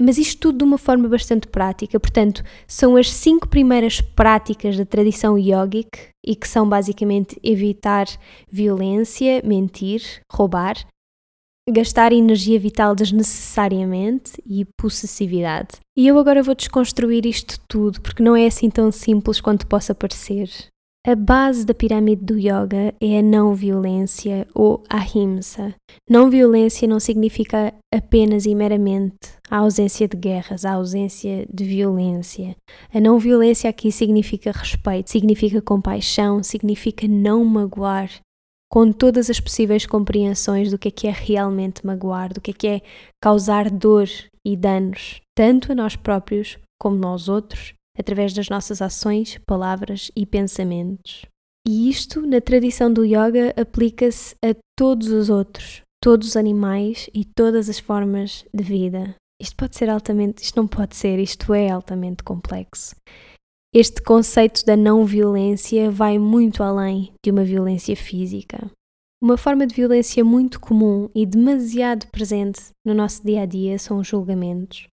Mas 0.00 0.18
isto 0.18 0.40
tudo 0.40 0.58
de 0.58 0.64
uma 0.64 0.78
forma 0.78 1.08
bastante 1.08 1.46
prática, 1.46 2.00
portanto, 2.00 2.42
são 2.66 2.96
as 2.96 3.10
cinco 3.10 3.48
primeiras 3.48 4.00
práticas 4.00 4.76
da 4.76 4.84
tradição 4.84 5.38
yogic 5.38 5.90
e 6.26 6.34
que 6.34 6.48
são 6.48 6.68
basicamente 6.68 7.38
evitar 7.42 8.06
violência, 8.50 9.42
mentir, 9.44 10.02
roubar, 10.30 10.76
gastar 11.70 12.12
energia 12.12 12.58
vital 12.58 12.94
desnecessariamente 12.94 14.32
e 14.44 14.64
possessividade. 14.76 15.78
E 15.96 16.08
eu 16.08 16.18
agora 16.18 16.42
vou 16.42 16.54
desconstruir 16.54 17.26
isto 17.26 17.60
tudo 17.68 18.00
porque 18.00 18.22
não 18.22 18.34
é 18.34 18.46
assim 18.46 18.68
tão 18.70 18.90
simples 18.90 19.40
quanto 19.40 19.66
possa 19.66 19.94
parecer. 19.94 20.48
A 21.04 21.16
base 21.16 21.66
da 21.66 21.74
pirâmide 21.74 22.24
do 22.24 22.38
yoga 22.38 22.94
é 23.00 23.18
a 23.18 23.22
não 23.22 23.52
violência 23.54 24.46
ou 24.54 24.84
ahimsa. 24.88 25.74
Não 26.08 26.30
violência 26.30 26.86
não 26.86 27.00
significa 27.00 27.74
apenas 27.92 28.46
e 28.46 28.54
meramente 28.54 29.16
a 29.50 29.56
ausência 29.56 30.06
de 30.06 30.16
guerras, 30.16 30.64
a 30.64 30.74
ausência 30.74 31.44
de 31.52 31.64
violência. 31.64 32.54
A 32.94 33.00
não 33.00 33.18
violência 33.18 33.68
aqui 33.68 33.90
significa 33.90 34.52
respeito, 34.52 35.10
significa 35.10 35.60
compaixão, 35.60 36.40
significa 36.40 37.08
não 37.08 37.44
magoar, 37.44 38.08
com 38.70 38.92
todas 38.92 39.28
as 39.28 39.40
possíveis 39.40 39.84
compreensões 39.84 40.70
do 40.70 40.78
que 40.78 40.86
é 40.86 40.92
que 40.92 41.08
é 41.08 41.10
realmente 41.10 41.84
magoar, 41.84 42.32
do 42.32 42.40
que 42.40 42.52
é 42.52 42.54
que 42.54 42.66
é 42.68 42.80
causar 43.20 43.68
dor 43.70 44.08
e 44.46 44.56
danos 44.56 45.20
tanto 45.34 45.72
a 45.72 45.74
nós 45.74 45.96
próprios 45.96 46.58
como 46.78 46.96
nós 46.96 47.28
outros, 47.28 47.74
através 47.98 48.32
das 48.32 48.48
nossas 48.48 48.80
ações, 48.80 49.38
palavras 49.46 50.10
e 50.16 50.24
pensamentos. 50.26 51.22
E 51.66 51.88
isto, 51.88 52.26
na 52.26 52.40
tradição 52.40 52.92
do 52.92 53.04
yoga, 53.04 53.54
aplica-se 53.56 54.34
a 54.44 54.54
todos 54.76 55.08
os 55.08 55.30
outros, 55.30 55.82
todos 56.02 56.28
os 56.28 56.36
animais 56.36 57.08
e 57.14 57.24
todas 57.24 57.68
as 57.68 57.78
formas 57.78 58.44
de 58.52 58.64
vida. 58.64 59.14
Isto 59.40 59.56
pode 59.56 59.76
ser 59.76 59.88
altamente, 59.88 60.42
isto 60.42 60.56
não 60.56 60.66
pode 60.66 60.96
ser, 60.96 61.18
isto 61.18 61.54
é 61.54 61.70
altamente 61.70 62.22
complexo. 62.22 62.94
Este 63.74 64.02
conceito 64.02 64.64
da 64.66 64.76
não 64.76 65.04
violência 65.04 65.90
vai 65.90 66.18
muito 66.18 66.62
além 66.62 67.12
de 67.24 67.30
uma 67.30 67.44
violência 67.44 67.96
física. 67.96 68.70
Uma 69.22 69.38
forma 69.38 69.66
de 69.66 69.74
violência 69.74 70.24
muito 70.24 70.60
comum 70.60 71.08
e 71.14 71.24
demasiado 71.24 72.06
presente 72.08 72.60
no 72.84 72.92
nosso 72.92 73.24
dia 73.24 73.42
a 73.42 73.46
dia 73.46 73.78
são 73.78 73.98
os 73.98 74.06
julgamentos. 74.08 74.88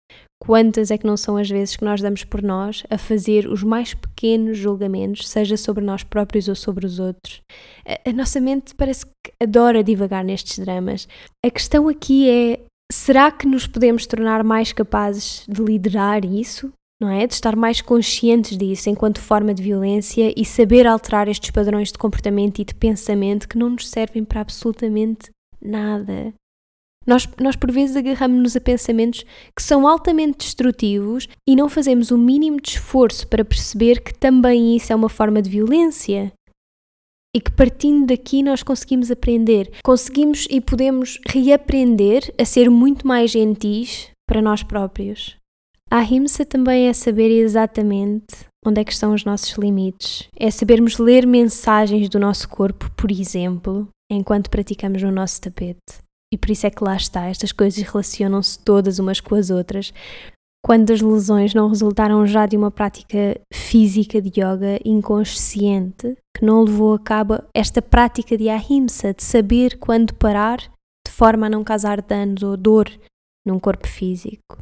Quantas 0.41 0.91
é 0.91 0.97
que 0.97 1.07
não 1.07 1.15
são 1.15 1.37
as 1.37 1.49
vezes 1.49 1.75
que 1.75 1.85
nós 1.85 2.01
damos 2.01 2.23
por 2.23 2.41
nós 2.41 2.83
a 2.89 2.97
fazer 2.97 3.47
os 3.47 3.63
mais 3.63 3.93
pequenos 3.93 4.57
julgamentos, 4.57 5.27
seja 5.29 5.55
sobre 5.55 5.83
nós 5.83 6.03
próprios 6.03 6.47
ou 6.47 6.55
sobre 6.55 6.85
os 6.85 6.99
outros? 6.99 7.41
A, 7.87 8.09
a 8.09 8.13
nossa 8.13 8.39
mente 8.39 8.75
parece 8.75 9.05
que 9.05 9.31
adora 9.41 9.83
divagar 9.83 10.23
nestes 10.23 10.59
dramas. 10.59 11.07
A 11.43 11.49
questão 11.49 11.87
aqui 11.87 12.29
é: 12.29 12.59
será 12.91 13.31
que 13.31 13.47
nos 13.47 13.65
podemos 13.65 14.05
tornar 14.05 14.43
mais 14.43 14.73
capazes 14.73 15.45
de 15.47 15.63
liderar 15.63 16.25
isso? 16.25 16.71
Não 17.01 17.09
é? 17.09 17.27
De 17.27 17.33
estar 17.33 17.55
mais 17.55 17.81
conscientes 17.81 18.57
disso 18.57 18.89
enquanto 18.89 19.19
forma 19.19 19.53
de 19.53 19.61
violência 19.61 20.33
e 20.35 20.45
saber 20.45 20.87
alterar 20.87 21.27
estes 21.27 21.51
padrões 21.51 21.91
de 21.91 21.97
comportamento 21.97 22.59
e 22.59 22.65
de 22.65 22.73
pensamento 22.73 23.49
que 23.49 23.57
não 23.57 23.71
nos 23.71 23.89
servem 23.89 24.23
para 24.23 24.41
absolutamente 24.41 25.29
nada. 25.61 26.33
Nós, 27.05 27.27
nós 27.39 27.55
por 27.55 27.71
vezes 27.71 27.95
agarramos-nos 27.95 28.55
a 28.55 28.61
pensamentos 28.61 29.23
que 29.55 29.61
são 29.61 29.87
altamente 29.87 30.39
destrutivos 30.39 31.27
e 31.47 31.55
não 31.55 31.69
fazemos 31.69 32.11
o 32.11 32.17
mínimo 32.17 32.59
de 32.59 32.71
esforço 32.71 33.27
para 33.27 33.45
perceber 33.45 34.01
que 34.01 34.13
também 34.13 34.75
isso 34.75 34.91
é 34.91 34.95
uma 34.95 35.09
forma 35.09 35.41
de 35.41 35.49
violência. 35.49 36.33
E 37.35 37.41
que 37.41 37.51
partindo 37.51 38.07
daqui 38.07 38.41
nós 38.41 38.63
conseguimos 38.63 39.11
aprender, 39.11 39.69
conseguimos 39.83 40.47
e 40.49 40.61
podemos 40.61 41.19
reaprender 41.27 42.33
a 42.39 42.45
ser 42.45 42.69
muito 42.69 43.05
mais 43.05 43.31
gentis 43.31 44.09
para 44.27 44.41
nós 44.41 44.63
próprios. 44.63 45.35
A 45.91 45.99
ahimsa 45.99 46.45
também 46.45 46.87
é 46.87 46.93
saber 46.93 47.29
exatamente 47.29 48.45
onde 48.65 48.81
é 48.81 48.83
que 48.83 48.91
estão 48.91 49.13
os 49.13 49.23
nossos 49.23 49.55
limites. 49.57 50.27
É 50.35 50.49
sabermos 50.49 50.97
ler 50.97 51.27
mensagens 51.27 52.09
do 52.09 52.19
nosso 52.19 52.49
corpo, 52.49 52.89
por 52.97 53.11
exemplo, 53.11 53.87
enquanto 54.11 54.49
praticamos 54.49 55.03
no 55.03 55.11
nosso 55.11 55.39
tapete. 55.41 56.04
E 56.35 56.37
por 56.37 56.51
isso 56.51 56.67
é 56.67 56.69
que 56.69 56.83
lá 56.83 56.97
está, 56.97 57.27
estas 57.27 57.53
coisas 57.53 57.81
relacionam-se 57.81 58.59
todas 58.59 58.99
umas 58.99 59.21
com 59.21 59.35
as 59.35 59.49
outras. 59.49 59.93
Quando 60.61 60.91
as 60.91 60.99
lesões 60.99 61.53
não 61.53 61.69
resultaram 61.69 62.27
já 62.27 62.45
de 62.45 62.57
uma 62.57 62.69
prática 62.69 63.39
física 63.53 64.21
de 64.21 64.41
yoga 64.41 64.77
inconsciente, 64.83 66.17
que 66.35 66.43
não 66.43 66.61
levou 66.61 66.93
a 66.93 66.99
cabo 66.99 67.41
esta 67.55 67.81
prática 67.81 68.37
de 68.37 68.49
ahimsa, 68.49 69.13
de 69.13 69.23
saber 69.23 69.77
quando 69.79 70.13
parar, 70.15 70.57
de 70.57 71.13
forma 71.13 71.45
a 71.45 71.49
não 71.49 71.63
causar 71.63 72.01
danos 72.01 72.43
ou 72.43 72.57
dor 72.57 72.91
num 73.47 73.57
corpo 73.57 73.87
físico. 73.87 74.61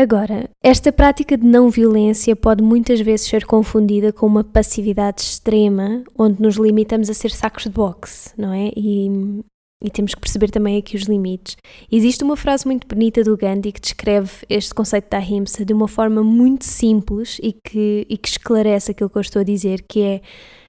Agora, 0.00 0.48
esta 0.64 0.90
prática 0.90 1.36
de 1.36 1.44
não 1.44 1.68
violência 1.68 2.34
pode 2.34 2.62
muitas 2.62 2.98
vezes 2.98 3.26
ser 3.26 3.44
confundida 3.44 4.10
com 4.10 4.24
uma 4.24 4.42
passividade 4.42 5.20
extrema, 5.20 6.02
onde 6.18 6.40
nos 6.40 6.56
limitamos 6.56 7.10
a 7.10 7.14
ser 7.14 7.30
sacos 7.30 7.64
de 7.64 7.70
boxe, 7.70 8.32
não 8.38 8.54
é? 8.54 8.70
E 8.74 9.44
e 9.82 9.90
temos 9.90 10.14
que 10.14 10.20
perceber 10.20 10.50
também 10.50 10.78
aqui 10.78 10.96
os 10.96 11.04
limites. 11.04 11.56
Existe 11.90 12.22
uma 12.22 12.36
frase 12.36 12.66
muito 12.66 12.86
bonita 12.86 13.22
do 13.24 13.36
Gandhi 13.36 13.72
que 13.72 13.80
descreve 13.80 14.30
este 14.48 14.74
conceito 14.74 15.08
da 15.10 15.18
ahimsa 15.18 15.64
de 15.64 15.72
uma 15.72 15.88
forma 15.88 16.22
muito 16.22 16.64
simples 16.64 17.38
e 17.42 17.52
que, 17.52 18.06
e 18.08 18.16
que 18.18 18.28
esclarece 18.28 18.90
aquilo 18.90 19.08
que 19.08 19.16
eu 19.16 19.22
estou 19.22 19.40
a 19.40 19.44
dizer, 19.44 19.82
que 19.88 20.02
é, 20.02 20.22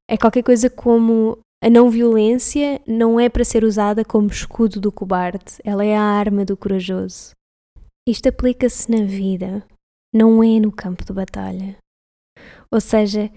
é 0.09 0.17
qualquer 0.17 0.43
coisa 0.43 0.69
como 0.69 1.39
a 1.63 1.69
não 1.69 1.89
violência 1.89 2.81
não 2.87 3.19
é 3.19 3.29
para 3.29 3.43
ser 3.43 3.63
usada 3.63 4.03
como 4.03 4.27
escudo 4.27 4.79
do 4.79 4.91
cobarde, 4.91 5.57
ela 5.63 5.85
é 5.85 5.95
a 5.95 6.01
arma 6.01 6.43
do 6.43 6.57
corajoso. 6.57 7.31
Isto 8.07 8.29
aplica-se 8.29 8.89
na 8.89 9.05
vida, 9.05 9.63
não 10.13 10.43
é 10.43 10.59
no 10.59 10.71
campo 10.71 11.05
de 11.05 11.13
batalha. 11.13 11.77
Ou 12.71 12.81
seja, 12.81 13.29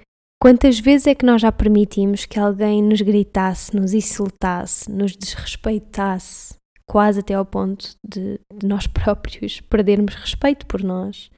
Quantas 0.45 0.79
vezes 0.79 1.07
é 1.07 1.15
que 1.15 1.25
nós 1.25 1.41
já 1.41 1.51
permitimos 1.51 2.27
que 2.27 2.39
alguém 2.39 2.83
nos 2.83 3.01
gritasse, 3.01 3.75
nos 3.75 3.95
insultasse, 3.95 4.93
nos 4.93 5.17
desrespeitasse, 5.17 6.53
quase 6.87 7.21
até 7.21 7.33
ao 7.33 7.47
ponto 7.47 7.97
de, 8.07 8.39
de 8.53 8.67
nós 8.67 8.85
próprios 8.93 9.63
perdermos 9.63 10.15
respeito 10.15 10.67
por 10.67 10.83
nós? 10.83 11.31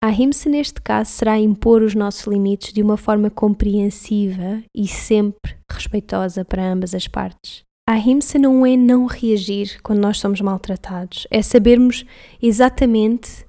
A 0.00 0.06
ahimsa, 0.06 0.48
neste 0.48 0.80
caso, 0.80 1.10
será 1.10 1.36
impor 1.36 1.82
os 1.82 1.96
nossos 1.96 2.28
limites 2.28 2.72
de 2.72 2.80
uma 2.80 2.96
forma 2.96 3.28
compreensiva 3.28 4.62
e 4.72 4.86
sempre 4.86 5.56
respeitosa 5.68 6.44
para 6.44 6.62
ambas 6.62 6.94
as 6.94 7.08
partes. 7.08 7.64
A 7.88 7.94
ahimsa 7.94 8.38
não 8.38 8.64
é 8.64 8.76
não 8.76 9.06
reagir 9.06 9.82
quando 9.82 9.98
nós 9.98 10.20
somos 10.20 10.40
maltratados, 10.40 11.26
é 11.28 11.42
sabermos 11.42 12.06
exatamente 12.40 13.44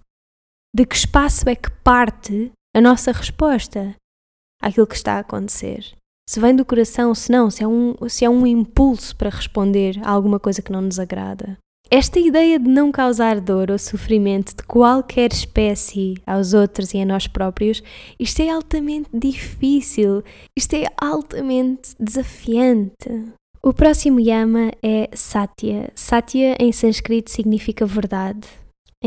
de 0.76 0.84
que 0.84 0.96
espaço 0.96 1.48
é 1.48 1.56
que 1.56 1.70
parte 1.84 2.52
a 2.76 2.82
nossa 2.82 3.12
resposta 3.12 3.96
àquilo 4.66 4.88
que 4.88 4.96
está 4.96 5.14
a 5.14 5.20
acontecer. 5.20 5.86
Se 6.28 6.40
vem 6.40 6.56
do 6.56 6.66
coração, 6.66 7.14
se 7.14 7.32
não, 7.32 7.52
se 7.52 7.64
é 7.64 7.68
um, 7.68 7.96
se 8.10 8.26
é 8.26 8.30
um 8.30 8.48
impulso 8.48 9.16
para 9.16 9.30
responder 9.30 10.00
a 10.04 10.10
alguma 10.10 10.40
coisa 10.40 10.62
que 10.62 10.72
não 10.72 10.82
nos 10.82 11.00
agrada. 11.00 11.58
Esta 11.90 12.20
ideia 12.20 12.58
de 12.58 12.68
não 12.68 12.92
causar 12.92 13.40
dor 13.40 13.70
ou 13.70 13.78
sofrimento 13.78 14.56
de 14.56 14.64
qualquer 14.64 15.32
espécie 15.32 16.16
aos 16.26 16.56
outros 16.56 16.96
e 16.96 17.00
a 17.00 17.06
nós 17.06 17.28
próprios, 17.28 17.84
isto 18.20 18.42
é 18.42 18.50
altamente 18.50 19.08
difícil, 19.14 20.24
isto 20.58 20.74
é 20.74 20.86
altamente 21.00 21.94
desafiante. 22.00 23.24
O 23.62 23.72
próximo 23.72 24.20
yama 24.20 24.72
é 24.82 25.10
Satya. 25.14 25.92
Satya 25.94 26.56
em 26.60 26.72
sânscrito 26.72 27.30
significa 27.30 27.86
verdade. 27.86 28.48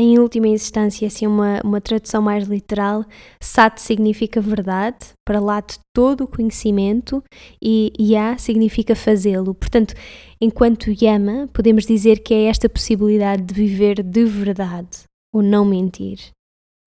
Em 0.01 0.17
última 0.17 0.47
instância, 0.47 1.05
assim, 1.05 1.27
uma, 1.27 1.59
uma 1.61 1.81
tradução 1.81 2.21
mais 2.21 2.47
literal, 2.47 3.03
Sat 3.43 3.81
significa 3.81 4.39
verdade, 4.39 5.09
para 5.27 5.41
lá 5.41 5.59
de 5.59 5.77
todo 5.93 6.23
o 6.23 6.27
conhecimento, 6.27 7.21
e 7.61 7.91
Ya 7.99 8.37
significa 8.37 8.95
fazê-lo. 8.95 9.53
Portanto, 9.53 9.93
enquanto 10.39 10.89
Yama, 10.89 11.49
podemos 11.51 11.85
dizer 11.85 12.19
que 12.19 12.33
é 12.33 12.45
esta 12.45 12.69
possibilidade 12.69 13.43
de 13.43 13.53
viver 13.53 14.01
de 14.01 14.23
verdade, 14.23 15.03
ou 15.33 15.41
não 15.41 15.65
mentir. 15.65 16.29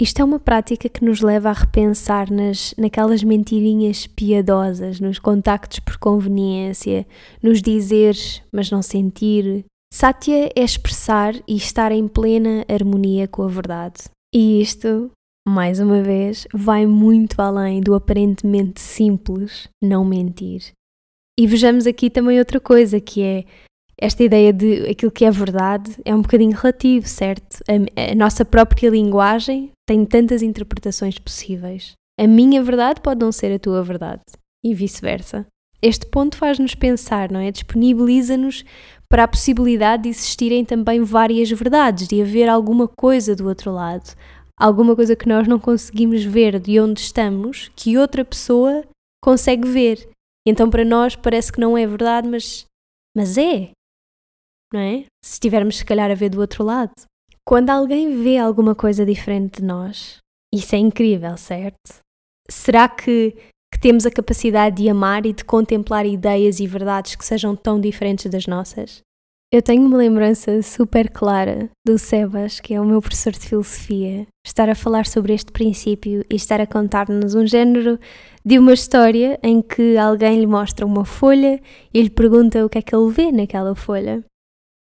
Isto 0.01 0.23
é 0.23 0.25
uma 0.25 0.41
prática 0.41 0.89
que 0.89 1.05
nos 1.05 1.21
leva 1.21 1.51
a 1.51 1.53
repensar 1.53 2.33
nas, 2.33 2.75
naquelas 2.79 3.23
mentirinhas 3.23 4.07
piadosas, 4.07 4.99
nos 5.01 5.19
contactos 5.19 5.81
por 5.81 5.99
conveniência, 5.99 7.07
nos 7.43 7.61
dizeres, 7.61 8.43
mas 8.51 8.71
não 8.71 8.81
sentir, 8.81 9.67
Satya 9.95 10.49
é 10.57 10.65
expressar 10.65 11.35
e 11.47 11.55
estar 11.55 11.93
em 11.93 12.09
plena 12.09 12.65
harmonia 12.67 13.29
com 13.29 13.43
a 13.43 13.47
verdade. 13.47 14.05
E 14.35 14.59
isto, 14.63 15.11
mais 15.47 15.81
uma 15.81 16.03
vez, 16.03 16.49
vai 16.51 16.87
muito 16.87 17.43
além 17.43 17.83
do 17.83 17.95
aparentemente 17.95 18.81
simples 18.81 19.69
não 19.85 20.03
mentir. 20.03 20.73
E 21.39 21.47
vejamos 21.47 21.87
aqui 21.87 22.09
também 22.09 22.39
outra 22.39 22.59
coisa, 22.59 22.99
que 23.03 23.23
é 23.23 23.45
esta 24.01 24.25
ideia 24.25 24.51
de 24.51 24.89
aquilo 24.89 25.13
que 25.13 25.27
é 25.27 25.31
verdade 25.31 25.95
é 26.07 26.15
um 26.15 26.23
bocadinho 26.23 26.57
relativo, 26.57 27.07
certo? 27.07 27.63
A, 27.69 28.13
a 28.13 28.15
nossa 28.15 28.47
própria 28.47 28.89
linguagem 28.89 29.73
tem 29.87 30.07
tantas 30.07 30.41
interpretações 30.41 31.19
possíveis. 31.19 31.93
A 32.19 32.27
minha 32.27 32.63
verdade 32.63 33.03
pode 33.03 33.21
não 33.21 33.31
ser 33.31 33.55
a 33.55 33.59
tua 33.59 33.83
verdade 33.83 34.23
e 34.65 34.75
vice-versa. 34.75 35.47
Este 35.83 36.07
ponto 36.07 36.37
faz-nos 36.37 36.77
pensar, 36.77 37.29
não 37.31 37.41
é? 37.41 37.51
Disponibiliza-nos 37.51 38.65
para 39.13 39.25
a 39.25 39.29
possibilidade 39.29 40.05
de 40.05 40.09
existirem 40.09 40.65
também 40.65 41.05
várias 41.05 41.51
verdades, 41.51 42.09
de 42.09 42.23
haver 42.23 42.49
alguma 42.49 42.89
coisa 42.89 43.37
do 43.37 43.47
outro 43.47 43.71
lado, 43.71 44.17
alguma 44.59 44.97
coisa 44.97 45.15
que 45.15 45.29
nós 45.29 45.47
não 45.47 45.61
conseguimos 45.61 46.25
ver 46.25 46.59
de 46.59 46.81
onde 46.81 47.01
estamos, 47.01 47.71
que 47.77 47.99
outra 47.99 48.25
pessoa 48.25 48.83
consegue 49.23 49.69
ver. 49.69 50.09
Então 50.49 50.71
para 50.71 50.83
nós 50.83 51.15
parece 51.15 51.53
que 51.53 51.61
não 51.61 51.77
é 51.77 51.87
verdade, 51.87 52.27
mas, 52.27 52.65
mas 53.15 53.37
é. 53.37 53.73
Não 54.73 54.81
é? 54.81 55.05
Se 55.23 55.35
estivermos 55.35 55.77
se 55.77 55.85
calhar 55.85 56.11
a 56.11 56.15
ver 56.15 56.31
do 56.31 56.41
outro 56.41 56.65
lado. 56.65 56.95
Quando 57.47 57.69
alguém 57.69 58.23
vê 58.23 58.39
alguma 58.39 58.75
coisa 58.75 59.05
diferente 59.05 59.61
de 59.61 59.67
nós, 59.67 60.21
isso 60.51 60.75
é 60.75 60.79
incrível, 60.79 61.37
certo? 61.37 61.99
Será 62.51 62.89
que 62.89 63.05
que 63.05 63.52
temos 63.83 64.07
a 64.07 64.13
capacidade 64.13 64.77
de 64.77 64.89
amar 64.89 65.27
e 65.27 65.33
de 65.33 65.45
contemplar 65.45 66.07
ideias 66.07 66.61
e 66.61 66.69
verdades 66.69 67.17
que 67.17 67.25
sejam 67.25 67.57
tão 67.57 67.81
diferentes 67.81 68.31
das 68.31 68.47
nossas? 68.47 69.03
Eu 69.53 69.61
tenho 69.61 69.85
uma 69.85 69.99
lembrança 69.99 70.63
super 70.63 71.11
clara 71.11 71.69
do 71.85 71.99
Sebas, 71.99 72.61
que 72.61 72.73
é 72.73 72.81
o 72.81 72.85
meu 72.85 73.03
professor 73.03 73.33
de 73.33 73.41
filosofia, 73.41 74.25
estar 74.47 74.71
a 74.71 74.77
falar 74.77 75.05
sobre 75.05 75.35
este 75.35 75.51
princípio 75.51 76.25
e 76.31 76.37
estar 76.37 76.61
a 76.61 76.67
contar-nos 76.67 77.35
um 77.35 77.45
género 77.45 77.99
de 78.45 78.57
uma 78.57 78.73
história 78.73 79.37
em 79.43 79.61
que 79.61 79.97
alguém 79.99 80.39
lhe 80.39 80.47
mostra 80.47 80.87
uma 80.87 81.05
folha 81.05 81.61
e 81.93 82.01
lhe 82.01 82.09
pergunta 82.09 82.65
o 82.65 82.69
que 82.69 82.79
é 82.79 82.83
que 82.83 82.95
ele 82.95 83.11
vê 83.11 83.33
naquela 83.33 83.75
folha. 83.75 84.25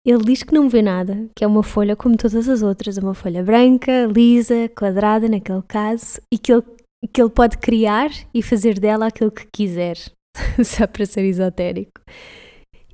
Ele 0.07 0.23
diz 0.23 0.45
que 0.45 0.55
não 0.55 0.69
vê 0.69 0.83
nada, 0.83 1.27
que 1.35 1.43
é 1.43 1.47
uma 1.49 1.65
folha 1.65 1.97
como 1.97 2.17
todas 2.17 2.49
as 2.49 2.63
outras, 2.63 2.97
uma 2.97 3.13
folha 3.13 3.43
branca, 3.43 4.07
lisa, 4.07 4.69
quadrada 4.69 5.29
naquele 5.29 5.63
caso, 5.63 6.21
e 6.31 6.39
que 6.39 6.53
ele, 6.53 6.63
que 7.07 7.21
ele 7.21 7.31
pode 7.31 7.59
criar 7.59 8.11
e 8.33 8.43
fazer 8.43 8.79
dela 8.79 9.07
aquilo 9.07 9.31
que 9.31 9.47
quiser, 9.53 9.97
só 10.65 10.87
para 10.87 11.07
ser 11.07 11.25
esotérico. 11.25 12.01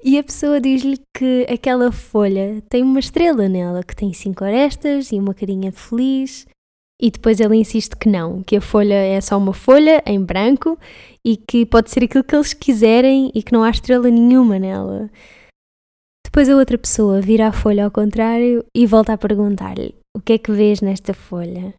E 0.02 0.19
a 0.19 0.25
pessoa 0.25 0.61
diz-lhe 0.61 0.99
que 1.14 1.47
aquela 1.50 1.93
folha 1.93 2.62
tem 2.71 2.83
uma 2.83 3.00
estrela 3.00 3.49
nela, 3.49 3.83
que 3.83 3.95
tem 3.95 4.12
cinco 4.14 4.45
arestas 4.45 5.12
e 5.12 5.19
uma 5.19 5.35
carinha 5.35 5.71
feliz. 5.71 6.47
E 7.02 7.11
depois 7.11 7.38
ele 7.40 7.57
insiste 7.57 7.97
que 7.97 8.09
não, 8.09 8.43
que 8.43 8.57
a 8.57 8.61
folha 8.61 8.95
é 8.95 9.21
só 9.21 9.37
uma 9.37 9.52
folha 9.52 10.02
em 10.07 10.23
branco 10.23 10.79
e 11.25 11.37
que 11.37 11.64
pode 11.67 11.90
ser 11.90 12.05
aquilo 12.05 12.25
que 12.25 12.35
eles 12.35 12.52
quiserem 12.52 13.31
e 13.35 13.43
que 13.43 13.52
não 13.52 13.62
há 13.62 13.71
estrela 13.71 14.11
nenhuma 14.11 14.59
nela. 14.59 15.11
Depois 16.25 16.49
a 16.49 16.57
outra 16.57 16.79
pessoa 16.79 17.21
vira 17.21 17.49
a 17.49 17.52
folha 17.52 17.85
ao 17.85 17.90
contrário 17.90 18.64
e 18.75 18.87
volta 18.87 19.12
a 19.12 19.19
perguntar-lhe: 19.19 19.95
O 20.17 20.21
que 20.21 20.35
é 20.35 20.38
que 20.38 20.52
vês 20.52 20.81
nesta 20.81 21.12
folha? 21.12 21.75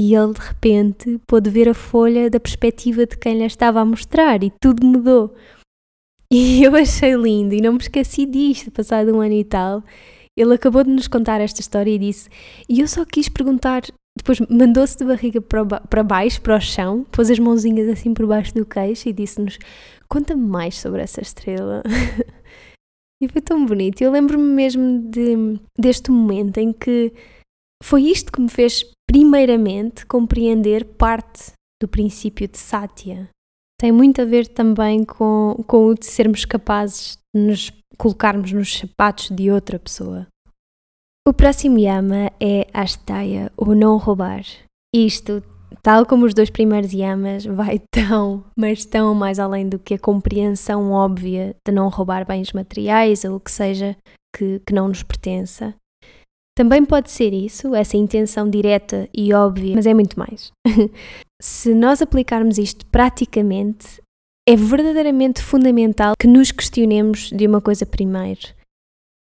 E 0.00 0.14
ele 0.14 0.32
de 0.32 0.40
repente 0.40 1.20
pôde 1.26 1.50
ver 1.50 1.68
a 1.68 1.74
folha 1.74 2.30
da 2.30 2.40
perspectiva 2.40 3.04
de 3.04 3.18
quem 3.18 3.36
lhe 3.36 3.44
estava 3.44 3.80
a 3.80 3.84
mostrar 3.84 4.42
e 4.42 4.50
tudo 4.58 4.86
mudou. 4.86 5.34
E 6.32 6.62
eu 6.62 6.76
achei 6.76 7.12
lindo 7.14 7.56
e 7.56 7.60
não 7.60 7.72
me 7.72 7.80
esqueci 7.80 8.24
disto, 8.24 8.70
passado 8.70 9.12
um 9.12 9.20
ano 9.20 9.34
e 9.34 9.42
tal. 9.42 9.82
Ele 10.38 10.54
acabou 10.54 10.84
de 10.84 10.90
nos 10.90 11.08
contar 11.08 11.40
esta 11.40 11.60
história 11.60 11.90
e 11.90 11.98
disse: 11.98 12.30
E 12.68 12.78
eu 12.78 12.86
só 12.86 13.04
quis 13.04 13.28
perguntar. 13.28 13.82
Depois 14.16 14.38
mandou-se 14.48 14.96
de 14.96 15.04
barriga 15.04 15.40
para, 15.40 15.66
para 15.66 16.04
baixo, 16.04 16.40
para 16.40 16.56
o 16.56 16.60
chão, 16.60 17.04
pôs 17.10 17.32
as 17.32 17.38
mãozinhas 17.40 17.88
assim 17.88 18.14
por 18.14 18.26
baixo 18.28 18.54
do 18.54 18.64
queixo 18.64 19.08
e 19.08 19.12
disse-nos: 19.12 19.58
Conta-me 20.08 20.46
mais 20.46 20.78
sobre 20.78 21.02
essa 21.02 21.20
estrela. 21.20 21.82
E 23.22 23.28
foi 23.28 23.42
tão 23.42 23.66
bonito. 23.66 24.00
Eu 24.00 24.10
lembro-me 24.10 24.54
mesmo 24.54 25.10
de, 25.10 25.60
deste 25.78 26.10
momento 26.10 26.56
em 26.56 26.72
que 26.72 27.12
foi 27.82 28.04
isto 28.04 28.32
que 28.32 28.40
me 28.40 28.48
fez, 28.48 28.84
primeiramente, 29.10 30.06
compreender 30.06 30.84
parte 30.84 31.50
do 31.82 31.88
princípio 31.88 32.46
de 32.46 32.56
Satya. 32.56 33.28
Tem 33.76 33.90
muito 33.90 34.22
a 34.22 34.24
ver 34.24 34.46
também 34.46 35.02
com, 35.02 35.56
com 35.66 35.86
o 35.86 35.94
de 35.96 36.06
sermos 36.06 36.44
capazes 36.44 37.18
de 37.34 37.42
nos 37.42 37.72
colocarmos 37.98 38.52
nos 38.52 38.78
sapatos 38.78 39.30
de 39.30 39.50
outra 39.50 39.80
pessoa. 39.80 40.28
O 41.26 41.32
próximo 41.32 41.76
yama 41.76 42.30
é 42.38 42.68
Astaya, 42.72 43.50
o 43.56 43.74
não 43.74 43.96
roubar. 43.96 44.44
Isto 44.94 45.42
tal 45.82 46.06
como 46.06 46.24
os 46.24 46.32
dois 46.32 46.48
primeiros 46.48 46.92
yamas, 46.92 47.44
vai 47.44 47.80
tão, 47.90 48.44
mas 48.56 48.84
tão 48.84 49.12
mais 49.12 49.40
além 49.40 49.68
do 49.68 49.80
que 49.80 49.94
a 49.94 49.98
compreensão 49.98 50.92
óbvia 50.92 51.56
de 51.66 51.74
não 51.74 51.88
roubar 51.88 52.24
bens 52.24 52.52
materiais 52.52 53.24
ou 53.24 53.34
o 53.34 53.40
que 53.40 53.50
seja 53.50 53.96
que, 54.36 54.60
que 54.60 54.72
não 54.72 54.86
nos 54.86 55.02
pertença. 55.02 55.74
Também 56.60 56.84
pode 56.84 57.10
ser 57.10 57.32
isso, 57.32 57.74
essa 57.74 57.96
intenção 57.96 58.50
direta 58.50 59.08
e 59.16 59.32
óbvia, 59.32 59.74
mas 59.74 59.86
é 59.86 59.94
muito 59.94 60.18
mais. 60.18 60.52
Se 61.40 61.72
nós 61.72 62.02
aplicarmos 62.02 62.58
isto 62.58 62.84
praticamente, 62.84 64.02
é 64.46 64.54
verdadeiramente 64.54 65.42
fundamental 65.42 66.12
que 66.20 66.26
nos 66.26 66.52
questionemos 66.52 67.30
de 67.30 67.46
uma 67.46 67.62
coisa 67.62 67.86
primeiro, 67.86 68.48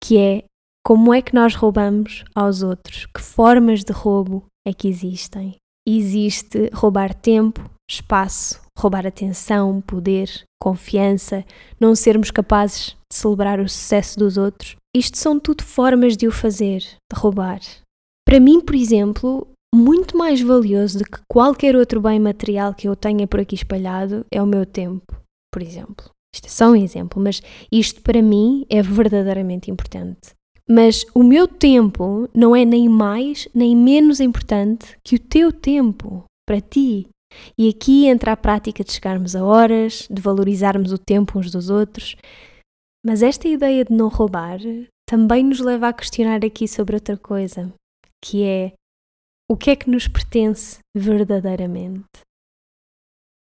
que 0.03 0.17
é 0.17 0.45
como 0.83 1.13
é 1.13 1.21
que 1.21 1.35
nós 1.35 1.55
roubamos 1.55 2.25
aos 2.35 2.63
outros? 2.63 3.05
Que 3.05 3.21
formas 3.21 3.85
de 3.85 3.93
roubo 3.93 4.47
é 4.67 4.73
que 4.73 4.89
existem? 4.89 5.57
existe 5.87 6.69
roubar 6.75 7.15
tempo, 7.15 7.71
espaço, 7.89 8.61
roubar 8.77 9.07
atenção, 9.07 9.81
poder, 9.81 10.29
confiança, 10.61 11.45
não 11.79 11.95
sermos 11.95 12.31
capazes 12.31 12.97
de 13.11 13.17
celebrar 13.17 13.61
o 13.61 13.69
sucesso 13.69 14.19
dos 14.19 14.37
outros. 14.37 14.77
Isto 14.97 15.19
são 15.19 15.39
tudo 15.39 15.63
formas 15.63 16.17
de 16.17 16.27
o 16.27 16.33
fazer, 16.33 16.79
de 16.79 17.21
roubar. 17.21 17.61
Para 18.27 18.41
mim, 18.41 18.63
por 18.63 18.75
exemplo, 18.75 19.47
muito 19.75 20.17
mais 20.17 20.41
valioso 20.41 21.01
do 21.01 21.05
que 21.05 21.21
qualquer 21.29 21.77
outro 21.77 22.01
bem 22.01 22.19
material 22.19 22.73
que 22.73 22.89
eu 22.89 22.97
tenha 22.97 23.27
por 23.27 23.39
aqui 23.39 23.55
espalhado 23.55 24.25
é 24.31 24.43
o 24.43 24.47
meu 24.47 24.65
tempo, 24.65 25.15
por 25.53 25.61
exemplo. 25.61 26.09
Isto 26.35 26.47
é 26.47 26.49
só 26.49 26.71
um 26.71 26.77
exemplo, 26.77 27.23
mas 27.23 27.43
isto 27.71 28.01
para 28.01 28.23
mim 28.23 28.65
é 28.71 28.81
verdadeiramente 28.81 29.71
importante. 29.71 30.31
Mas 30.67 31.05
o 31.15 31.23
meu 31.23 31.47
tempo 31.47 32.27
não 32.35 32.57
é 32.57 32.65
nem 32.65 32.89
mais 32.89 33.47
nem 33.55 33.77
menos 33.77 34.19
importante 34.19 34.97
que 35.05 35.17
o 35.17 35.19
teu 35.19 35.53
tempo 35.53 36.25
para 36.49 36.59
ti. 36.59 37.07
E 37.59 37.69
aqui 37.69 38.07
entra 38.07 38.33
a 38.33 38.37
prática 38.37 38.83
de 38.83 38.93
chegarmos 38.93 39.37
a 39.37 39.45
horas, 39.45 40.09
de 40.11 40.23
valorizarmos 40.23 40.91
o 40.91 40.97
tempo 40.97 41.39
uns 41.39 41.51
dos 41.51 41.69
outros. 41.69 42.17
Mas 43.07 43.23
esta 43.23 43.47
ideia 43.47 43.85
de 43.85 43.95
não 43.95 44.09
roubar 44.09 44.59
também 45.09 45.45
nos 45.45 45.61
leva 45.61 45.87
a 45.87 45.93
questionar 45.93 46.45
aqui 46.45 46.67
sobre 46.67 46.97
outra 46.97 47.17
coisa, 47.17 47.73
que 48.21 48.43
é 48.43 48.73
o 49.49 49.57
que 49.57 49.71
é 49.71 49.77
que 49.77 49.89
nos 49.89 50.09
pertence 50.09 50.81
verdadeiramente? 50.93 52.05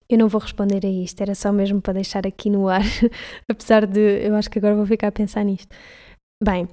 Eu 0.09 0.17
não 0.17 0.27
vou 0.27 0.41
responder 0.41 0.85
a 0.85 0.89
isto, 0.89 1.21
era 1.21 1.33
só 1.33 1.53
mesmo 1.53 1.81
para 1.81 1.93
deixar 1.93 2.27
aqui 2.27 2.49
no 2.49 2.67
ar, 2.67 2.83
apesar 3.49 3.87
de 3.87 4.27
eu 4.27 4.35
acho 4.35 4.49
que 4.49 4.59
agora 4.59 4.75
vou 4.75 4.85
ficar 4.85 5.07
a 5.07 5.13
pensar 5.13 5.45
nisto. 5.45 5.73
Bem, 6.43 6.67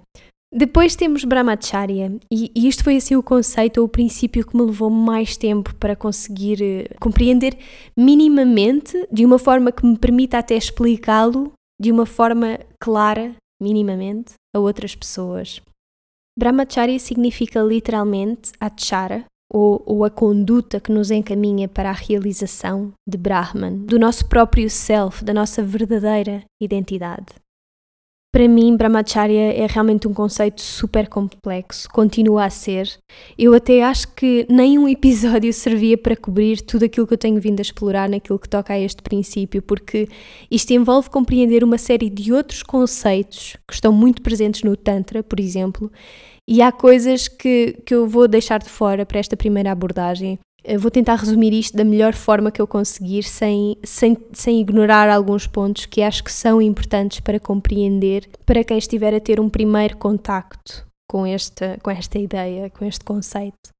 depois 0.52 0.96
temos 0.96 1.22
Brahmacharya, 1.22 2.18
e, 2.28 2.50
e 2.56 2.66
isto 2.66 2.82
foi 2.82 2.96
assim 2.96 3.14
o 3.14 3.22
conceito 3.22 3.78
ou 3.78 3.84
o 3.84 3.88
princípio 3.88 4.44
que 4.44 4.56
me 4.56 4.64
levou 4.64 4.90
mais 4.90 5.36
tempo 5.36 5.72
para 5.76 5.94
conseguir 5.94 6.58
uh, 6.60 6.98
compreender 7.00 7.56
minimamente, 7.96 9.06
de 9.12 9.24
uma 9.24 9.38
forma 9.38 9.70
que 9.70 9.86
me 9.86 9.96
permita 9.96 10.38
até 10.38 10.56
explicá-lo 10.56 11.52
de 11.80 11.90
uma 11.90 12.04
forma 12.04 12.58
clara, 12.78 13.34
minimamente, 13.60 14.34
a 14.54 14.58
outras 14.58 14.94
pessoas. 14.94 15.62
Brahmacharya 16.38 16.98
significa 16.98 17.60
literalmente 17.60 18.52
achara, 18.60 19.24
ou, 19.52 19.82
ou, 19.84 20.04
a 20.04 20.10
conduta 20.10 20.78
que 20.78 20.92
nos 20.92 21.10
encaminha 21.10 21.66
para 21.68 21.90
a 21.90 21.94
realização 21.94 22.92
de 23.08 23.18
Brahman, 23.18 23.78
do 23.78 23.98
nosso 23.98 24.28
próprio 24.28 24.70
self, 24.70 25.24
da 25.24 25.34
nossa 25.34 25.60
verdadeira 25.60 26.44
identidade. 26.62 27.39
Para 28.32 28.46
mim, 28.46 28.76
Brahmacharya 28.76 29.52
é 29.54 29.66
realmente 29.66 30.06
um 30.06 30.14
conceito 30.14 30.60
super 30.60 31.08
complexo, 31.08 31.88
continua 31.90 32.44
a 32.44 32.50
ser. 32.50 32.88
Eu 33.36 33.52
até 33.52 33.82
acho 33.82 34.14
que 34.14 34.46
nem 34.48 34.78
um 34.78 34.88
episódio 34.88 35.50
servia 35.52 35.98
para 35.98 36.14
cobrir 36.14 36.60
tudo 36.60 36.84
aquilo 36.84 37.08
que 37.08 37.14
eu 37.14 37.18
tenho 37.18 37.40
vindo 37.40 37.58
a 37.58 37.62
explorar 37.62 38.08
naquilo 38.08 38.38
que 38.38 38.48
toca 38.48 38.72
a 38.72 38.78
este 38.78 39.02
princípio, 39.02 39.60
porque 39.60 40.08
isto 40.48 40.72
envolve 40.72 41.10
compreender 41.10 41.64
uma 41.64 41.76
série 41.76 42.08
de 42.08 42.32
outros 42.32 42.62
conceitos 42.62 43.56
que 43.66 43.74
estão 43.74 43.92
muito 43.92 44.22
presentes 44.22 44.62
no 44.62 44.76
Tantra, 44.76 45.24
por 45.24 45.40
exemplo, 45.40 45.90
e 46.48 46.62
há 46.62 46.70
coisas 46.70 47.26
que, 47.26 47.80
que 47.84 47.92
eu 47.92 48.06
vou 48.06 48.28
deixar 48.28 48.60
de 48.60 48.68
fora 48.68 49.04
para 49.04 49.18
esta 49.18 49.36
primeira 49.36 49.72
abordagem, 49.72 50.38
eu 50.64 50.78
vou 50.78 50.90
tentar 50.90 51.16
resumir 51.16 51.52
isto 51.52 51.76
da 51.76 51.84
melhor 51.84 52.14
forma 52.14 52.50
que 52.50 52.60
eu 52.60 52.66
conseguir, 52.66 53.22
sem, 53.22 53.76
sem, 53.82 54.16
sem 54.32 54.60
ignorar 54.60 55.08
alguns 55.08 55.46
pontos 55.46 55.86
que 55.86 56.02
acho 56.02 56.22
que 56.22 56.32
são 56.32 56.60
importantes 56.60 57.20
para 57.20 57.40
compreender 57.40 58.28
para 58.44 58.64
quem 58.64 58.78
estiver 58.78 59.14
a 59.14 59.20
ter 59.20 59.40
um 59.40 59.48
primeiro 59.48 59.96
contacto 59.96 60.86
com 61.08 61.26
esta, 61.26 61.78
com 61.82 61.90
esta 61.90 62.18
ideia, 62.18 62.70
com 62.70 62.84
este 62.84 63.04
conceito. 63.04 63.70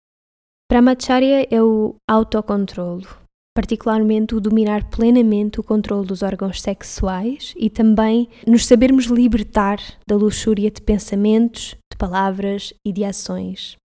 Brahmacharya 0.71 1.47
é 1.51 1.63
o 1.63 1.97
autocontrolo, 2.09 3.07
particularmente 3.55 4.35
o 4.35 4.41
dominar 4.41 4.89
plenamente 4.89 5.61
o 5.61 5.65
controle 5.65 6.07
dos 6.07 6.23
órgãos 6.23 6.63
sexuais 6.63 7.53
e 7.57 7.69
também 7.69 8.29
nos 8.47 8.67
sabermos 8.67 9.07
libertar 9.07 9.79
da 10.07 10.17
luxúria 10.17 10.71
de 10.71 10.81
pensamentos, 10.81 11.77
de 11.93 11.99
palavras 11.99 12.73
e 12.87 12.93
de 12.93 13.05
ações 13.05 13.77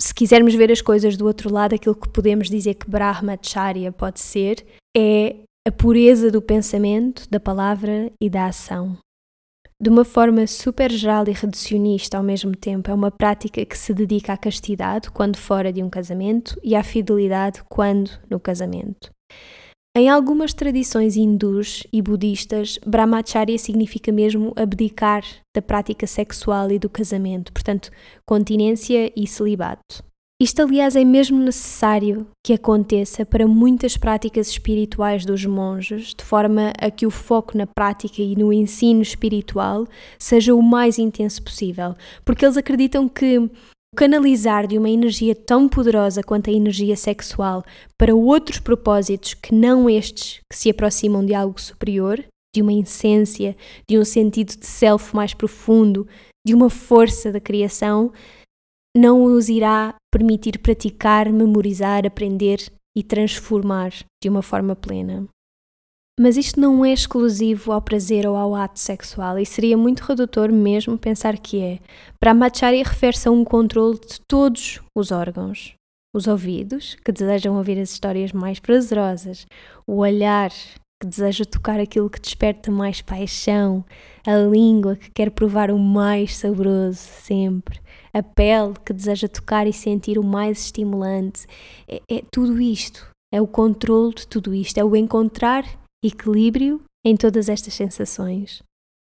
se 0.00 0.14
quisermos 0.14 0.54
ver 0.54 0.70
as 0.70 0.80
coisas 0.80 1.16
do 1.16 1.26
outro 1.26 1.52
lado, 1.52 1.74
aquilo 1.74 1.94
que 1.94 2.08
podemos 2.08 2.48
dizer 2.48 2.74
que 2.74 2.90
Brahmacharya 2.90 3.92
pode 3.92 4.20
ser 4.20 4.64
é 4.96 5.36
a 5.66 5.72
pureza 5.72 6.30
do 6.30 6.40
pensamento, 6.40 7.28
da 7.28 7.40
palavra 7.40 8.12
e 8.20 8.30
da 8.30 8.46
ação. 8.46 8.96
De 9.82 9.90
uma 9.90 10.04
forma 10.04 10.46
super 10.46 10.90
geral 10.90 11.24
e 11.28 11.32
reducionista 11.32 12.16
ao 12.16 12.22
mesmo 12.22 12.56
tempo, 12.56 12.90
é 12.90 12.94
uma 12.94 13.10
prática 13.10 13.64
que 13.64 13.76
se 13.76 13.92
dedica 13.92 14.32
à 14.32 14.36
castidade 14.36 15.10
quando 15.10 15.36
fora 15.36 15.70
de 15.70 15.82
um 15.82 15.90
casamento 15.90 16.58
e 16.62 16.74
à 16.74 16.82
fidelidade 16.82 17.62
quando 17.68 18.10
no 18.30 18.40
casamento. 18.40 19.10
Em 19.98 20.10
algumas 20.10 20.52
tradições 20.52 21.16
hindus 21.16 21.86
e 21.90 22.02
budistas, 22.02 22.78
brahmacharya 22.84 23.56
significa 23.56 24.12
mesmo 24.12 24.52
abdicar 24.54 25.24
da 25.56 25.62
prática 25.62 26.06
sexual 26.06 26.70
e 26.70 26.78
do 26.78 26.90
casamento, 26.90 27.50
portanto, 27.50 27.90
continência 28.26 29.10
e 29.16 29.26
celibato. 29.26 30.04
Isto, 30.38 30.60
aliás, 30.60 30.96
é 30.96 31.02
mesmo 31.02 31.38
necessário 31.38 32.26
que 32.44 32.52
aconteça 32.52 33.24
para 33.24 33.46
muitas 33.46 33.96
práticas 33.96 34.48
espirituais 34.50 35.24
dos 35.24 35.46
monges, 35.46 36.12
de 36.14 36.22
forma 36.22 36.74
a 36.78 36.90
que 36.90 37.06
o 37.06 37.10
foco 37.10 37.56
na 37.56 37.66
prática 37.66 38.20
e 38.20 38.36
no 38.36 38.52
ensino 38.52 39.00
espiritual 39.00 39.86
seja 40.18 40.54
o 40.54 40.60
mais 40.60 40.98
intenso 40.98 41.42
possível, 41.42 41.94
porque 42.22 42.44
eles 42.44 42.58
acreditam 42.58 43.08
que 43.08 43.50
canalizar 43.96 44.66
de 44.66 44.76
uma 44.76 44.90
energia 44.90 45.34
tão 45.34 45.68
poderosa 45.68 46.22
quanto 46.22 46.50
a 46.50 46.52
energia 46.52 46.94
sexual 46.94 47.64
para 47.98 48.14
outros 48.14 48.60
propósitos 48.60 49.32
que 49.32 49.54
não 49.54 49.88
estes 49.88 50.40
que 50.50 50.56
se 50.56 50.70
aproximam 50.70 51.24
de 51.24 51.32
algo 51.32 51.58
superior, 51.58 52.22
de 52.54 52.60
uma 52.60 52.74
essência, 52.74 53.56
de 53.88 53.98
um 53.98 54.04
sentido 54.04 54.54
de 54.56 54.66
self 54.66 55.16
mais 55.16 55.32
profundo, 55.32 56.06
de 56.46 56.54
uma 56.54 56.68
força 56.68 57.32
da 57.32 57.40
criação, 57.40 58.12
não 58.96 59.24
os 59.24 59.48
irá 59.48 59.94
permitir 60.12 60.58
praticar, 60.58 61.32
memorizar, 61.32 62.06
aprender 62.06 62.70
e 62.96 63.02
transformar 63.02 63.92
de 64.22 64.28
uma 64.28 64.42
forma 64.42 64.76
plena. 64.76 65.26
Mas 66.18 66.38
isto 66.38 66.58
não 66.58 66.82
é 66.82 66.94
exclusivo 66.94 67.72
ao 67.72 67.82
prazer 67.82 68.26
ou 68.26 68.36
ao 68.36 68.54
ato 68.54 68.80
sexual 68.80 69.38
e 69.38 69.44
seria 69.44 69.76
muito 69.76 70.00
redutor 70.00 70.50
mesmo 70.50 70.96
pensar 70.96 71.38
que 71.38 71.60
é. 71.60 71.78
Para 72.18 72.30
a 72.30 72.34
Machari 72.34 72.82
refere-se 72.82 73.28
a 73.28 73.30
um 73.30 73.44
controle 73.44 73.98
de 73.98 74.18
todos 74.26 74.80
os 74.96 75.12
órgãos. 75.12 75.74
Os 76.14 76.26
ouvidos, 76.26 76.96
que 77.04 77.12
desejam 77.12 77.54
ouvir 77.54 77.78
as 77.78 77.90
histórias 77.90 78.32
mais 78.32 78.58
prazerosas, 78.58 79.46
o 79.86 79.98
olhar, 79.98 80.50
que 80.98 81.06
deseja 81.06 81.44
tocar 81.44 81.78
aquilo 81.78 82.08
que 82.08 82.18
desperta 82.18 82.70
mais 82.70 83.02
paixão, 83.02 83.84
a 84.26 84.38
língua 84.38 84.96
que 84.96 85.10
quer 85.10 85.30
provar 85.30 85.70
o 85.70 85.78
mais 85.78 86.34
saboroso 86.34 86.96
sempre, 86.96 87.78
a 88.14 88.22
pele 88.22 88.72
que 88.82 88.94
deseja 88.94 89.28
tocar 89.28 89.66
e 89.66 89.72
sentir 89.74 90.18
o 90.18 90.24
mais 90.24 90.64
estimulante. 90.64 91.46
É, 91.86 92.00
é 92.10 92.22
tudo 92.32 92.58
isto, 92.58 93.06
é 93.30 93.38
o 93.42 93.46
controle 93.46 94.14
de 94.14 94.26
tudo 94.26 94.54
isto, 94.54 94.78
é 94.78 94.84
o 94.84 94.96
encontrar 94.96 95.66
equilíbrio 96.02 96.82
em 97.04 97.16
todas 97.16 97.48
estas 97.48 97.74
sensações. 97.74 98.62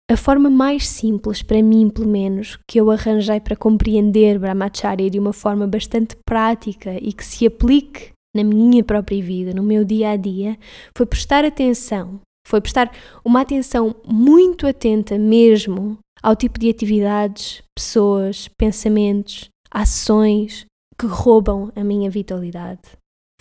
A 0.09 0.17
forma 0.17 0.49
mais 0.49 0.87
simples, 0.87 1.41
para 1.41 1.61
mim 1.63 1.89
pelo 1.89 2.07
menos, 2.07 2.59
que 2.67 2.79
eu 2.79 2.91
arranjei 2.91 3.39
para 3.39 3.55
compreender 3.55 4.37
Brahmacharya 4.37 5.09
de 5.09 5.17
uma 5.17 5.31
forma 5.31 5.65
bastante 5.65 6.17
prática 6.25 6.97
e 7.01 7.13
que 7.13 7.23
se 7.23 7.47
aplique 7.47 8.11
na 8.35 8.43
minha 8.43 8.83
própria 8.83 9.21
vida, 9.21 9.53
no 9.53 9.63
meu 9.63 9.85
dia 9.85 10.11
a 10.11 10.15
dia, 10.17 10.57
foi 10.95 11.05
prestar 11.05 11.45
atenção, 11.45 12.19
foi 12.45 12.59
prestar 12.59 12.91
uma 13.23 13.41
atenção 13.41 13.95
muito 14.05 14.67
atenta 14.67 15.17
mesmo 15.17 15.97
ao 16.21 16.35
tipo 16.35 16.59
de 16.59 16.69
atividades, 16.69 17.63
pessoas, 17.73 18.47
pensamentos, 18.57 19.49
ações 19.69 20.65
que 20.99 21.05
roubam 21.07 21.71
a 21.75 21.83
minha 21.83 22.09
vitalidade. 22.09 22.81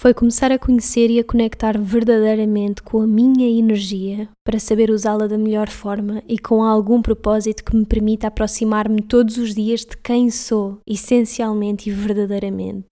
Foi 0.01 0.15
começar 0.15 0.51
a 0.51 0.59
conhecer 0.59 1.11
e 1.11 1.21
a 1.21 1.25
conectar 1.25 1.79
verdadeiramente 1.79 2.83
com 2.83 3.03
a 3.03 3.07
minha 3.07 3.47
energia 3.47 4.31
para 4.43 4.59
saber 4.59 4.89
usá-la 4.89 5.27
da 5.27 5.37
melhor 5.37 5.69
forma 5.69 6.23
e 6.27 6.39
com 6.39 6.63
algum 6.63 7.03
propósito 7.03 7.63
que 7.63 7.77
me 7.77 7.85
permita 7.85 8.29
aproximar-me 8.29 9.03
todos 9.03 9.37
os 9.37 9.55
dias 9.55 9.81
de 9.83 9.99
quem 9.99 10.31
sou, 10.31 10.79
essencialmente 10.87 11.91
e 11.91 11.93
verdadeiramente. 11.93 12.89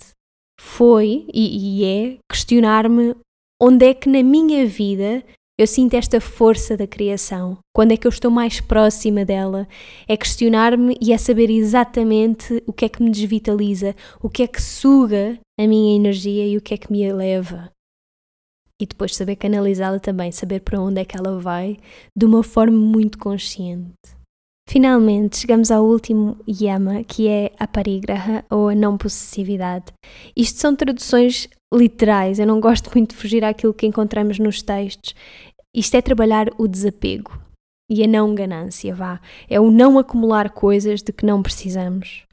Foi 0.60 1.24
e, 1.32 1.80
e 1.80 1.84
é 1.86 2.18
questionar-me 2.30 3.16
onde 3.58 3.86
é 3.86 3.94
que 3.94 4.10
na 4.10 4.22
minha 4.22 4.66
vida 4.66 5.24
eu 5.58 5.66
sinto 5.66 5.94
esta 5.94 6.20
força 6.20 6.76
da 6.76 6.86
criação, 6.86 7.58
quando 7.74 7.90
é 7.90 7.96
que 7.96 8.06
eu 8.06 8.10
estou 8.10 8.30
mais 8.30 8.60
próxima 8.60 9.24
dela, 9.24 9.66
é 10.06 10.16
questionar-me 10.16 10.96
e 11.00 11.12
é 11.12 11.18
saber 11.18 11.50
exatamente 11.50 12.62
o 12.64 12.72
que 12.72 12.84
é 12.84 12.88
que 12.88 13.02
me 13.02 13.10
desvitaliza, 13.10 13.96
o 14.22 14.30
que 14.30 14.44
é 14.44 14.46
que 14.46 14.62
suga 14.62 15.36
a 15.58 15.66
minha 15.66 15.96
energia 15.96 16.46
e 16.46 16.56
o 16.56 16.60
que 16.60 16.74
é 16.74 16.76
que 16.76 16.92
me 16.92 17.02
eleva. 17.02 17.72
E 18.80 18.86
depois 18.86 19.16
saber 19.16 19.34
canalizá-la 19.34 19.98
também, 19.98 20.30
saber 20.30 20.60
para 20.60 20.80
onde 20.80 21.00
é 21.00 21.04
que 21.04 21.16
ela 21.16 21.40
vai, 21.40 21.76
de 22.16 22.24
uma 22.24 22.44
forma 22.44 22.78
muito 22.78 23.18
consciente. 23.18 23.96
Finalmente, 24.68 25.38
chegamos 25.38 25.70
ao 25.70 25.84
último 25.84 26.36
yama, 26.46 27.02
que 27.02 27.26
é 27.26 27.50
a 27.58 27.66
parigraha 27.66 28.44
ou 28.50 28.68
a 28.68 28.74
não 28.74 28.98
possessividade. 28.98 29.86
Isto 30.36 30.60
são 30.60 30.76
traduções 30.76 31.48
literais, 31.72 32.38
eu 32.38 32.46
não 32.46 32.60
gosto 32.60 32.90
muito 32.94 33.10
de 33.10 33.16
fugir 33.16 33.44
àquilo 33.44 33.72
que 33.72 33.86
encontramos 33.86 34.38
nos 34.38 34.60
textos. 34.60 35.14
Isto 35.74 35.96
é 35.96 36.02
trabalhar 36.02 36.48
o 36.58 36.66
desapego 36.66 37.38
e 37.90 38.02
a 38.02 38.06
não 38.06 38.34
ganância, 38.34 38.94
vá. 38.94 39.20
É 39.48 39.60
o 39.60 39.70
não 39.70 39.98
acumular 39.98 40.50
coisas 40.50 41.02
de 41.02 41.12
que 41.12 41.24
não 41.24 41.42
precisamos 41.42 42.28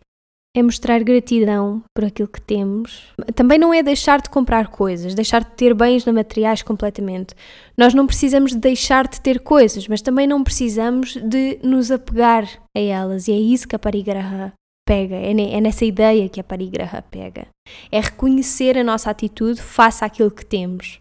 é 0.56 0.64
mostrar 0.64 1.04
gratidão 1.04 1.84
por 1.94 2.06
aquilo 2.06 2.30
que 2.30 2.40
temos. 2.40 3.14
Também 3.36 3.60
não 3.60 3.74
é 3.74 3.84
deixar 3.84 4.22
de 4.22 4.30
comprar 4.30 4.70
coisas, 4.70 5.14
deixar 5.14 5.44
de 5.44 5.52
ter 5.52 5.74
bens 5.74 6.06
materiais 6.06 6.62
completamente. 6.62 7.36
Nós 7.78 7.94
não 7.94 8.08
precisamos 8.08 8.52
de 8.52 8.60
deixar 8.60 9.06
de 9.06 9.20
ter 9.20 9.42
coisas, 9.42 9.86
mas 9.86 10.02
também 10.02 10.26
não 10.26 10.46
precisamos 10.46 11.18
de 11.18 11.60
nos 11.62 11.92
apegar 11.92 12.48
a 12.74 12.80
elas. 12.80 13.28
E 13.28 13.34
é 13.34 13.38
isso 13.38 13.68
que 13.68 13.76
a 13.76 13.80
parigraha 13.80 14.54
pega, 14.88 15.16
é, 15.16 15.32
é 15.32 15.60
nessa 15.60 15.84
ideia 15.84 16.30
que 16.30 16.40
a 16.40 16.44
parigraha 16.44 17.02
pega. 17.02 17.48
É 17.92 18.00
reconhecer 18.00 18.78
a 18.78 18.84
nossa 18.84 19.10
atitude 19.10 19.62
face 19.62 20.06
àquilo 20.06 20.32
que 20.32 20.46
temos, 20.46 21.00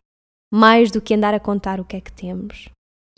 mais 0.55 0.93
do 0.93 1.01
que 1.01 1.15
andar 1.15 1.35
a 1.35 1.41
contar 1.41 1.81
o 1.81 1.85
que 1.85 1.97
é 1.97 2.01
que 2.01 2.13
temos. 2.13 2.69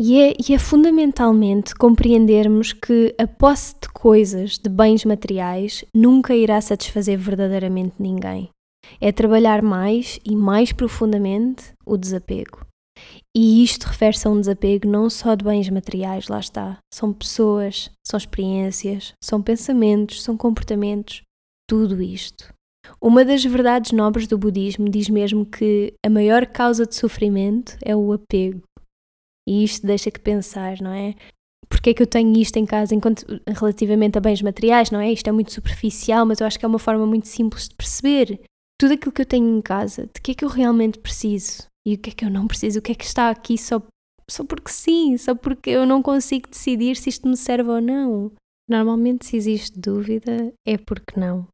E 0.00 0.18
é, 0.18 0.34
e 0.48 0.54
é, 0.54 0.58
fundamentalmente 0.58 1.74
compreendermos 1.74 2.72
que 2.72 3.14
a 3.18 3.26
posse 3.26 3.74
de 3.80 3.88
coisas, 3.90 4.58
de 4.58 4.70
bens 4.70 5.04
materiais, 5.04 5.84
nunca 5.94 6.34
irá 6.34 6.58
satisfazer 6.62 7.18
verdadeiramente 7.18 7.94
ninguém. 7.98 8.48
É 9.00 9.12
trabalhar 9.12 9.60
mais 9.60 10.18
e 10.24 10.34
mais 10.34 10.72
profundamente 10.72 11.74
o 11.84 11.98
desapego. 11.98 12.66
E 13.36 13.62
isto 13.62 13.84
refere-se 13.84 14.26
a 14.26 14.30
um 14.30 14.40
desapego 14.40 14.88
não 14.88 15.10
só 15.10 15.34
de 15.34 15.44
bens 15.44 15.68
materiais, 15.68 16.28
lá 16.28 16.40
está. 16.40 16.78
São 16.92 17.12
pessoas, 17.12 17.90
são 18.06 18.16
experiências, 18.16 19.12
são 19.22 19.42
pensamentos, 19.42 20.22
são 20.22 20.38
comportamentos, 20.38 21.20
tudo 21.68 22.00
isto. 22.00 22.55
Uma 23.00 23.24
das 23.24 23.44
verdades 23.44 23.92
nobres 23.92 24.26
do 24.26 24.38
budismo 24.38 24.88
diz 24.88 25.08
mesmo 25.08 25.44
que 25.44 25.94
a 26.04 26.10
maior 26.10 26.46
causa 26.46 26.86
de 26.86 26.94
sofrimento 26.94 27.76
é 27.84 27.94
o 27.94 28.12
apego 28.12 28.62
e 29.48 29.62
isto 29.62 29.86
deixa 29.86 30.10
que 30.10 30.18
pensar, 30.18 30.80
não 30.80 30.92
é? 30.92 31.14
Porque 31.68 31.90
é 31.90 31.94
que 31.94 32.02
eu 32.02 32.06
tenho 32.06 32.36
isto 32.36 32.56
em 32.56 32.66
casa 32.66 32.94
enquanto, 32.94 33.24
relativamente 33.46 34.18
a 34.18 34.20
bens 34.20 34.42
materiais, 34.42 34.90
não 34.90 35.00
é? 35.00 35.12
Isto 35.12 35.28
é 35.28 35.32
muito 35.32 35.52
superficial, 35.52 36.26
mas 36.26 36.40
eu 36.40 36.46
acho 36.46 36.58
que 36.58 36.64
é 36.64 36.68
uma 36.68 36.78
forma 36.78 37.06
muito 37.06 37.28
simples 37.28 37.68
de 37.68 37.74
perceber 37.74 38.40
tudo 38.78 38.94
aquilo 38.94 39.12
que 39.12 39.22
eu 39.22 39.26
tenho 39.26 39.56
em 39.56 39.62
casa, 39.62 40.08
de 40.12 40.20
que 40.20 40.32
é 40.32 40.34
que 40.34 40.44
eu 40.44 40.48
realmente 40.48 40.98
preciso 40.98 41.66
e 41.86 41.94
o 41.94 41.98
que 41.98 42.10
é 42.10 42.12
que 42.12 42.24
eu 42.24 42.30
não 42.30 42.46
preciso, 42.46 42.78
o 42.78 42.82
que 42.82 42.92
é 42.92 42.94
que 42.94 43.04
está 43.04 43.30
aqui 43.30 43.56
só, 43.56 43.80
só 44.28 44.44
porque 44.44 44.70
sim, 44.70 45.16
só 45.16 45.34
porque 45.34 45.70
eu 45.70 45.86
não 45.86 46.02
consigo 46.02 46.48
decidir 46.48 46.96
se 46.96 47.08
isto 47.08 47.28
me 47.28 47.36
serve 47.36 47.70
ou 47.70 47.80
não. 47.80 48.32
Normalmente, 48.68 49.26
se 49.26 49.36
existe 49.36 49.78
dúvida, 49.78 50.52
é 50.66 50.76
porque 50.76 51.18
não. 51.18 51.46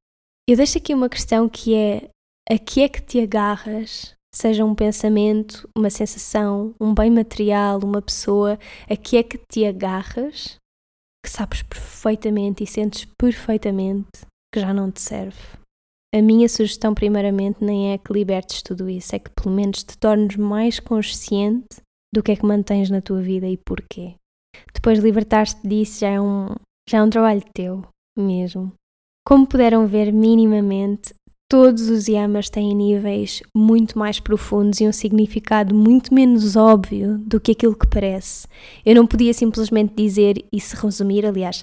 Eu 0.53 0.57
deixo 0.59 0.77
aqui 0.77 0.93
uma 0.93 1.09
questão 1.09 1.49
que 1.49 1.75
é: 1.75 2.11
a 2.47 2.59
que 2.59 2.83
é 2.83 2.89
que 2.91 3.01
te 3.01 3.19
agarras 3.19 4.13
seja 4.35 4.63
um 4.67 4.75
pensamento, 4.75 5.67
uma 5.75 5.89
sensação, 5.89 6.75
um 6.79 6.93
bem 6.93 7.11
material, 7.11 7.81
uma 7.83 8.03
pessoa, 8.03 8.59
a 8.87 8.95
que 8.95 9.17
é 9.17 9.23
que 9.23 9.39
te 9.51 9.65
agarras, 9.65 10.59
que 11.25 11.31
sabes 11.31 11.63
perfeitamente 11.63 12.63
e 12.63 12.67
sentes 12.67 13.07
perfeitamente 13.19 14.27
que 14.53 14.61
já 14.61 14.75
não 14.75 14.91
te 14.91 15.01
serve. 15.01 15.41
A 16.15 16.21
minha 16.21 16.51
sugestão, 16.51 16.93
primeiramente, 16.93 17.65
nem 17.65 17.95
é 17.95 17.97
que 17.97 18.13
libertes 18.13 18.61
tudo 18.61 18.91
isso, 18.91 19.17
é 19.17 19.19
que 19.19 19.31
pelo 19.31 19.55
menos 19.55 19.83
te 19.83 19.97
tornes 19.97 20.37
mais 20.37 20.79
consciente 20.79 21.81
do 22.15 22.23
que 22.23 22.31
é 22.31 22.37
que 22.37 22.45
mantens 22.45 22.91
na 22.91 23.01
tua 23.01 23.23
vida 23.23 23.47
e 23.49 23.57
porquê. 23.57 24.17
Depois 24.75 24.99
libertar-te 24.99 25.67
disso 25.67 26.01
já 26.01 26.09
é 26.11 26.21
um, 26.21 26.49
já 26.87 26.99
é 26.99 27.03
um 27.03 27.09
trabalho 27.09 27.43
teu 27.55 27.83
mesmo. 28.19 28.71
Como 29.25 29.47
puderam 29.47 29.87
ver 29.87 30.13
minimamente, 30.13 31.15
Todos 31.53 31.91
os 31.91 32.09
yamas 32.09 32.49
têm 32.49 32.75
níveis 32.75 33.43
muito 33.55 33.99
mais 33.99 34.19
profundos 34.19 34.81
e 34.81 34.89
um 34.89 34.93
significado 34.93 35.75
muito 35.75 36.15
menos 36.15 36.57
óbvio 36.57 37.19
do 37.19 37.39
que 37.39 37.53
aquilo 37.53 37.77
que 37.77 37.87
parece. 37.87 38.49
Eu 38.87 38.95
não 38.95 39.07
podia 39.07 39.35
simplesmente 39.35 39.93
dizer 39.95 40.43
e 40.51 40.59
se 40.59 40.75
resumir, 40.75 41.27
aliás, 41.27 41.63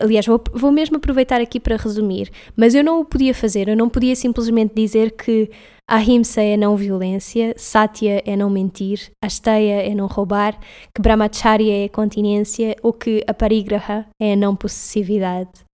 aliás 0.00 0.24
vou, 0.24 0.42
vou 0.54 0.72
mesmo 0.72 0.96
aproveitar 0.96 1.38
aqui 1.38 1.60
para 1.60 1.76
resumir, 1.76 2.30
mas 2.56 2.74
eu 2.74 2.82
não 2.82 2.98
o 2.98 3.04
podia 3.04 3.34
fazer, 3.34 3.68
eu 3.68 3.76
não 3.76 3.90
podia 3.90 4.16
simplesmente 4.16 4.72
dizer 4.74 5.10
que 5.10 5.50
Ahimsa 5.86 6.40
é 6.40 6.56
não 6.56 6.74
violência, 6.74 7.52
Satya 7.58 8.22
é 8.24 8.34
não 8.36 8.48
mentir, 8.48 9.12
Asteya 9.22 9.82
é 9.82 9.94
não 9.94 10.06
roubar, 10.06 10.58
que 10.94 11.02
Brahmacharya 11.02 11.84
é 11.84 11.88
continência 11.90 12.74
ou 12.82 12.90
que 12.90 13.22
a 13.26 13.34
Parigraha 13.34 14.06
é 14.18 14.34
não 14.34 14.56
possessividade. 14.56 15.65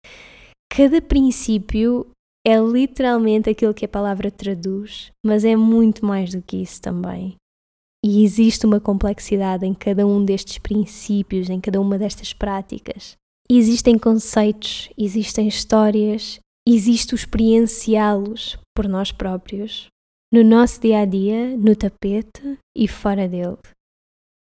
Cada 0.74 1.02
princípio 1.02 2.06
é 2.46 2.56
literalmente 2.58 3.50
aquilo 3.50 3.74
que 3.74 3.84
a 3.84 3.88
palavra 3.88 4.30
traduz, 4.30 5.12
mas 5.22 5.44
é 5.44 5.54
muito 5.54 6.02
mais 6.02 6.34
do 6.34 6.40
que 6.40 6.56
isso 6.56 6.80
também. 6.80 7.34
E 8.02 8.24
existe 8.24 8.64
uma 8.64 8.80
complexidade 8.80 9.66
em 9.66 9.74
cada 9.74 10.06
um 10.06 10.24
destes 10.24 10.56
princípios, 10.56 11.50
em 11.50 11.60
cada 11.60 11.78
uma 11.78 11.98
destas 11.98 12.32
práticas. 12.32 13.16
Existem 13.50 13.98
conceitos, 13.98 14.88
existem 14.96 15.46
histórias, 15.46 16.40
existe 16.66 17.12
o 17.12 17.16
experienciá-los 17.16 18.56
por 18.74 18.88
nós 18.88 19.12
próprios, 19.12 19.88
no 20.32 20.42
nosso 20.42 20.80
dia 20.80 21.00
a 21.00 21.04
dia, 21.04 21.54
no 21.54 21.76
tapete 21.76 22.58
e 22.74 22.88
fora 22.88 23.28
dele. 23.28 23.58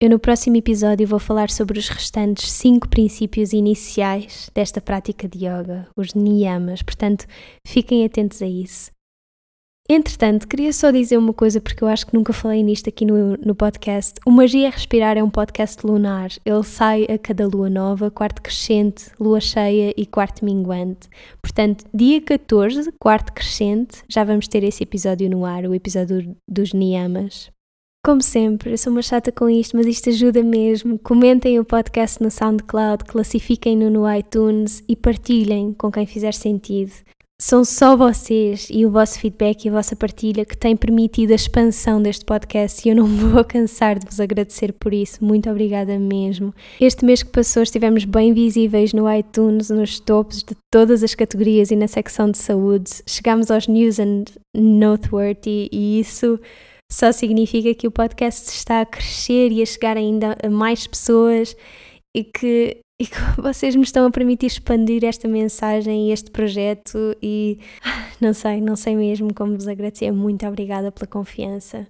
Eu 0.01 0.11
no 0.11 0.19
próximo 0.21 0.57
episódio 0.57 1.09
vou 1.09 1.19
falar 1.19 1.51
sobre 1.51 1.77
os 1.77 1.89
restantes 1.89 2.53
cinco 2.53 2.89
princípios 2.89 3.53
iniciais 3.53 4.49
desta 4.55 4.81
prática 4.81 5.29
de 5.29 5.39
yoga, 5.39 5.89
os 5.97 6.15
niyamas, 6.15 6.83
portanto 6.83 7.27
fiquem 7.67 8.05
atentos 8.05 8.41
a 8.41 8.47
isso. 8.47 8.93
Entretanto, 9.91 10.47
queria 10.47 10.73
só 10.73 10.93
dizer 10.93 11.17
uma 11.17 11.35
coisa 11.35 11.61
porque 11.61 11.83
eu 11.83 11.89
acho 11.89 12.07
que 12.07 12.15
nunca 12.15 12.33
falei 12.33 12.63
nisto 12.63 12.89
aqui 12.89 13.05
no, 13.05 13.39
no 13.39 13.57
podcast. 13.57 14.21
O 14.25 14.31
Magia 14.31 14.69
é 14.69 14.71
Respirar 14.71 15.19
é 15.19 15.23
um 15.23 15.31
podcast 15.31 15.85
lunar. 15.85 16.31
Ele 16.45 16.63
sai 16.63 17.05
a 17.07 17.19
cada 17.19 17.49
lua 17.49 17.69
nova, 17.69 18.09
quarto 18.09 18.41
crescente, 18.41 19.07
lua 19.19 19.41
cheia 19.41 19.93
e 19.97 20.07
quarto 20.07 20.45
minguante. 20.45 21.09
Portanto, 21.43 21.85
dia 21.93 22.21
14, 22.21 22.93
quarto 23.01 23.33
crescente, 23.33 24.05
já 24.09 24.23
vamos 24.23 24.47
ter 24.47 24.63
esse 24.63 24.85
episódio 24.85 25.29
no 25.29 25.45
ar, 25.45 25.65
o 25.65 25.75
episódio 25.75 26.37
dos 26.47 26.73
Niyamas. 26.73 27.51
Como 28.05 28.23
sempre, 28.23 28.73
eu 28.73 28.79
sou 28.79 28.93
uma 28.93 29.03
chata 29.03 29.31
com 29.31 29.51
isto, 29.51 29.77
mas 29.77 29.87
isto 29.87 30.09
ajuda 30.09 30.43
mesmo. 30.43 30.99
Comentem 30.99 31.59
o 31.59 31.65
podcast 31.65 32.23
no 32.23 32.31
SoundCloud, 32.31 33.05
classifiquem-no 33.05 33.91
no 33.91 34.11
iTunes 34.11 34.83
e 34.89 34.97
partilhem 34.97 35.75
com 35.75 35.91
quem 35.91 36.07
fizer 36.07 36.33
sentido. 36.33 36.93
São 37.41 37.65
só 37.65 37.97
vocês 37.97 38.67
e 38.69 38.85
o 38.85 38.91
vosso 38.91 39.21
feedback 39.21 39.65
e 39.65 39.69
a 39.69 39.73
vossa 39.73 39.95
partilha 39.95 40.45
que 40.45 40.57
têm 40.57 40.75
permitido 40.75 41.31
a 41.31 41.37
expansão 41.37 42.03
deste 42.03 42.25
podcast 42.25 42.85
e 42.85 42.91
eu 42.91 42.97
não 42.97 43.07
vou 43.31 43.45
cansar 43.45 43.97
de 43.97 44.07
vos 44.07 44.19
agradecer 44.19 44.73
por 44.73 44.93
isso. 44.93 45.25
Muito 45.25 45.49
obrigada 45.49 45.97
mesmo. 46.01 46.53
Este 46.81 47.05
mês 47.05 47.23
que 47.23 47.31
passou 47.31 47.63
estivemos 47.63 48.05
bem 48.05 48.35
visíveis 48.35 48.93
no 48.93 49.13
iTunes, 49.13 49.71
nos 49.71 50.01
topos 50.01 50.43
de 50.43 50.57
todas 50.69 51.05
as 51.05 51.15
categorias 51.15 51.71
e 51.71 51.77
na 51.77 51.87
secção 51.87 52.29
de 52.29 52.39
saúde. 52.39 52.91
Chegámos 53.07 53.53
aos 53.53 53.69
News 53.69 54.01
and 54.01 54.25
Noteworthy 54.53 55.69
e 55.71 56.01
isso 56.01 56.41
só 56.91 57.13
significa 57.13 57.75
que 57.75 57.87
o 57.87 57.91
podcast 57.91 58.49
está 58.49 58.81
a 58.81 58.87
crescer 58.87 59.53
e 59.53 59.63
a 59.63 59.67
chegar 59.67 59.97
ainda 59.97 60.37
a 60.43 60.49
mais 60.49 60.87
pessoas 60.87 61.57
e 62.15 62.25
que 62.25 62.81
e 63.01 63.07
que 63.07 63.17
vocês 63.41 63.77
me 63.77 63.83
estão 63.83 64.07
a 64.07 64.11
permitir 64.11 64.47
expandir 64.47 65.05
esta 65.05 65.29
mensagem 65.29 66.09
e 66.09 66.13
este 66.13 66.31
projeto 66.31 67.17
e 67.23 67.59
não 68.21 68.33
sei, 68.33 68.61
não 68.61 68.77
sei 68.77 68.97
mesmo 68.97 69.33
como 69.33 69.55
vos 69.55 69.69
agradecer. 69.69 70.11
Muito 70.11 70.47
obrigada 70.47 70.91
pela 70.91 71.07
confiança. 71.07 71.87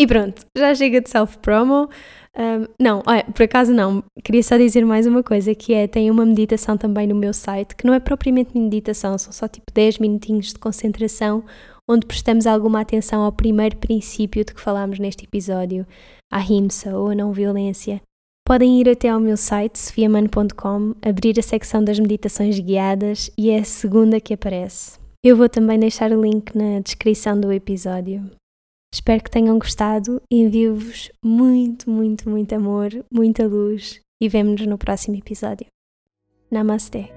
E 0.00 0.08
pronto, 0.08 0.44
já 0.56 0.74
chega 0.74 1.00
de 1.00 1.08
self-promo. 1.08 1.88
Um, 2.36 2.66
não, 2.82 3.00
olha, 3.06 3.22
por 3.24 3.44
acaso 3.44 3.72
não. 3.72 4.02
Queria 4.24 4.42
só 4.42 4.56
dizer 4.56 4.84
mais 4.84 5.06
uma 5.06 5.22
coisa, 5.22 5.54
que 5.54 5.72
é, 5.72 5.86
tem 5.86 6.10
uma 6.10 6.26
meditação 6.26 6.76
também 6.76 7.06
no 7.06 7.14
meu 7.14 7.32
site, 7.32 7.76
que 7.76 7.86
não 7.86 7.94
é 7.94 8.00
propriamente 8.00 8.58
meditação, 8.58 9.16
são 9.16 9.32
só 9.32 9.46
tipo 9.46 9.72
10 9.72 9.98
minutinhos 9.98 10.48
de 10.48 10.58
concentração, 10.58 11.44
onde 11.88 12.06
prestamos 12.06 12.46
alguma 12.46 12.80
atenção 12.80 13.22
ao 13.22 13.32
primeiro 13.32 13.76
princípio 13.76 14.44
de 14.44 14.54
que 14.54 14.60
falámos 14.60 14.98
neste 14.98 15.24
episódio, 15.24 15.86
a 16.30 16.38
ahimsa 16.38 16.96
ou 16.96 17.08
a 17.08 17.14
não 17.14 17.32
violência. 17.32 18.00
Podem 18.46 18.80
ir 18.80 18.88
até 18.88 19.08
ao 19.08 19.20
meu 19.20 19.36
site, 19.36 19.78
sofiamano.com, 19.78 20.94
abrir 21.00 21.38
a 21.38 21.42
secção 21.42 21.82
das 21.82 21.98
meditações 21.98 22.58
guiadas 22.58 23.30
e 23.38 23.50
é 23.50 23.58
a 23.58 23.64
segunda 23.64 24.20
que 24.20 24.34
aparece. 24.34 24.98
Eu 25.24 25.36
vou 25.36 25.48
também 25.48 25.78
deixar 25.78 26.12
o 26.12 26.20
link 26.20 26.54
na 26.54 26.80
descrição 26.80 27.40
do 27.40 27.50
episódio. 27.50 28.30
Espero 28.92 29.24
que 29.24 29.30
tenham 29.30 29.58
gostado, 29.58 30.20
envio-vos 30.30 31.10
muito, 31.24 31.90
muito, 31.90 32.28
muito 32.28 32.54
amor, 32.54 32.90
muita 33.10 33.46
luz 33.46 34.00
e 34.22 34.28
vemo-nos 34.28 34.66
no 34.66 34.78
próximo 34.78 35.16
episódio. 35.16 35.66
Namastê! 36.50 37.10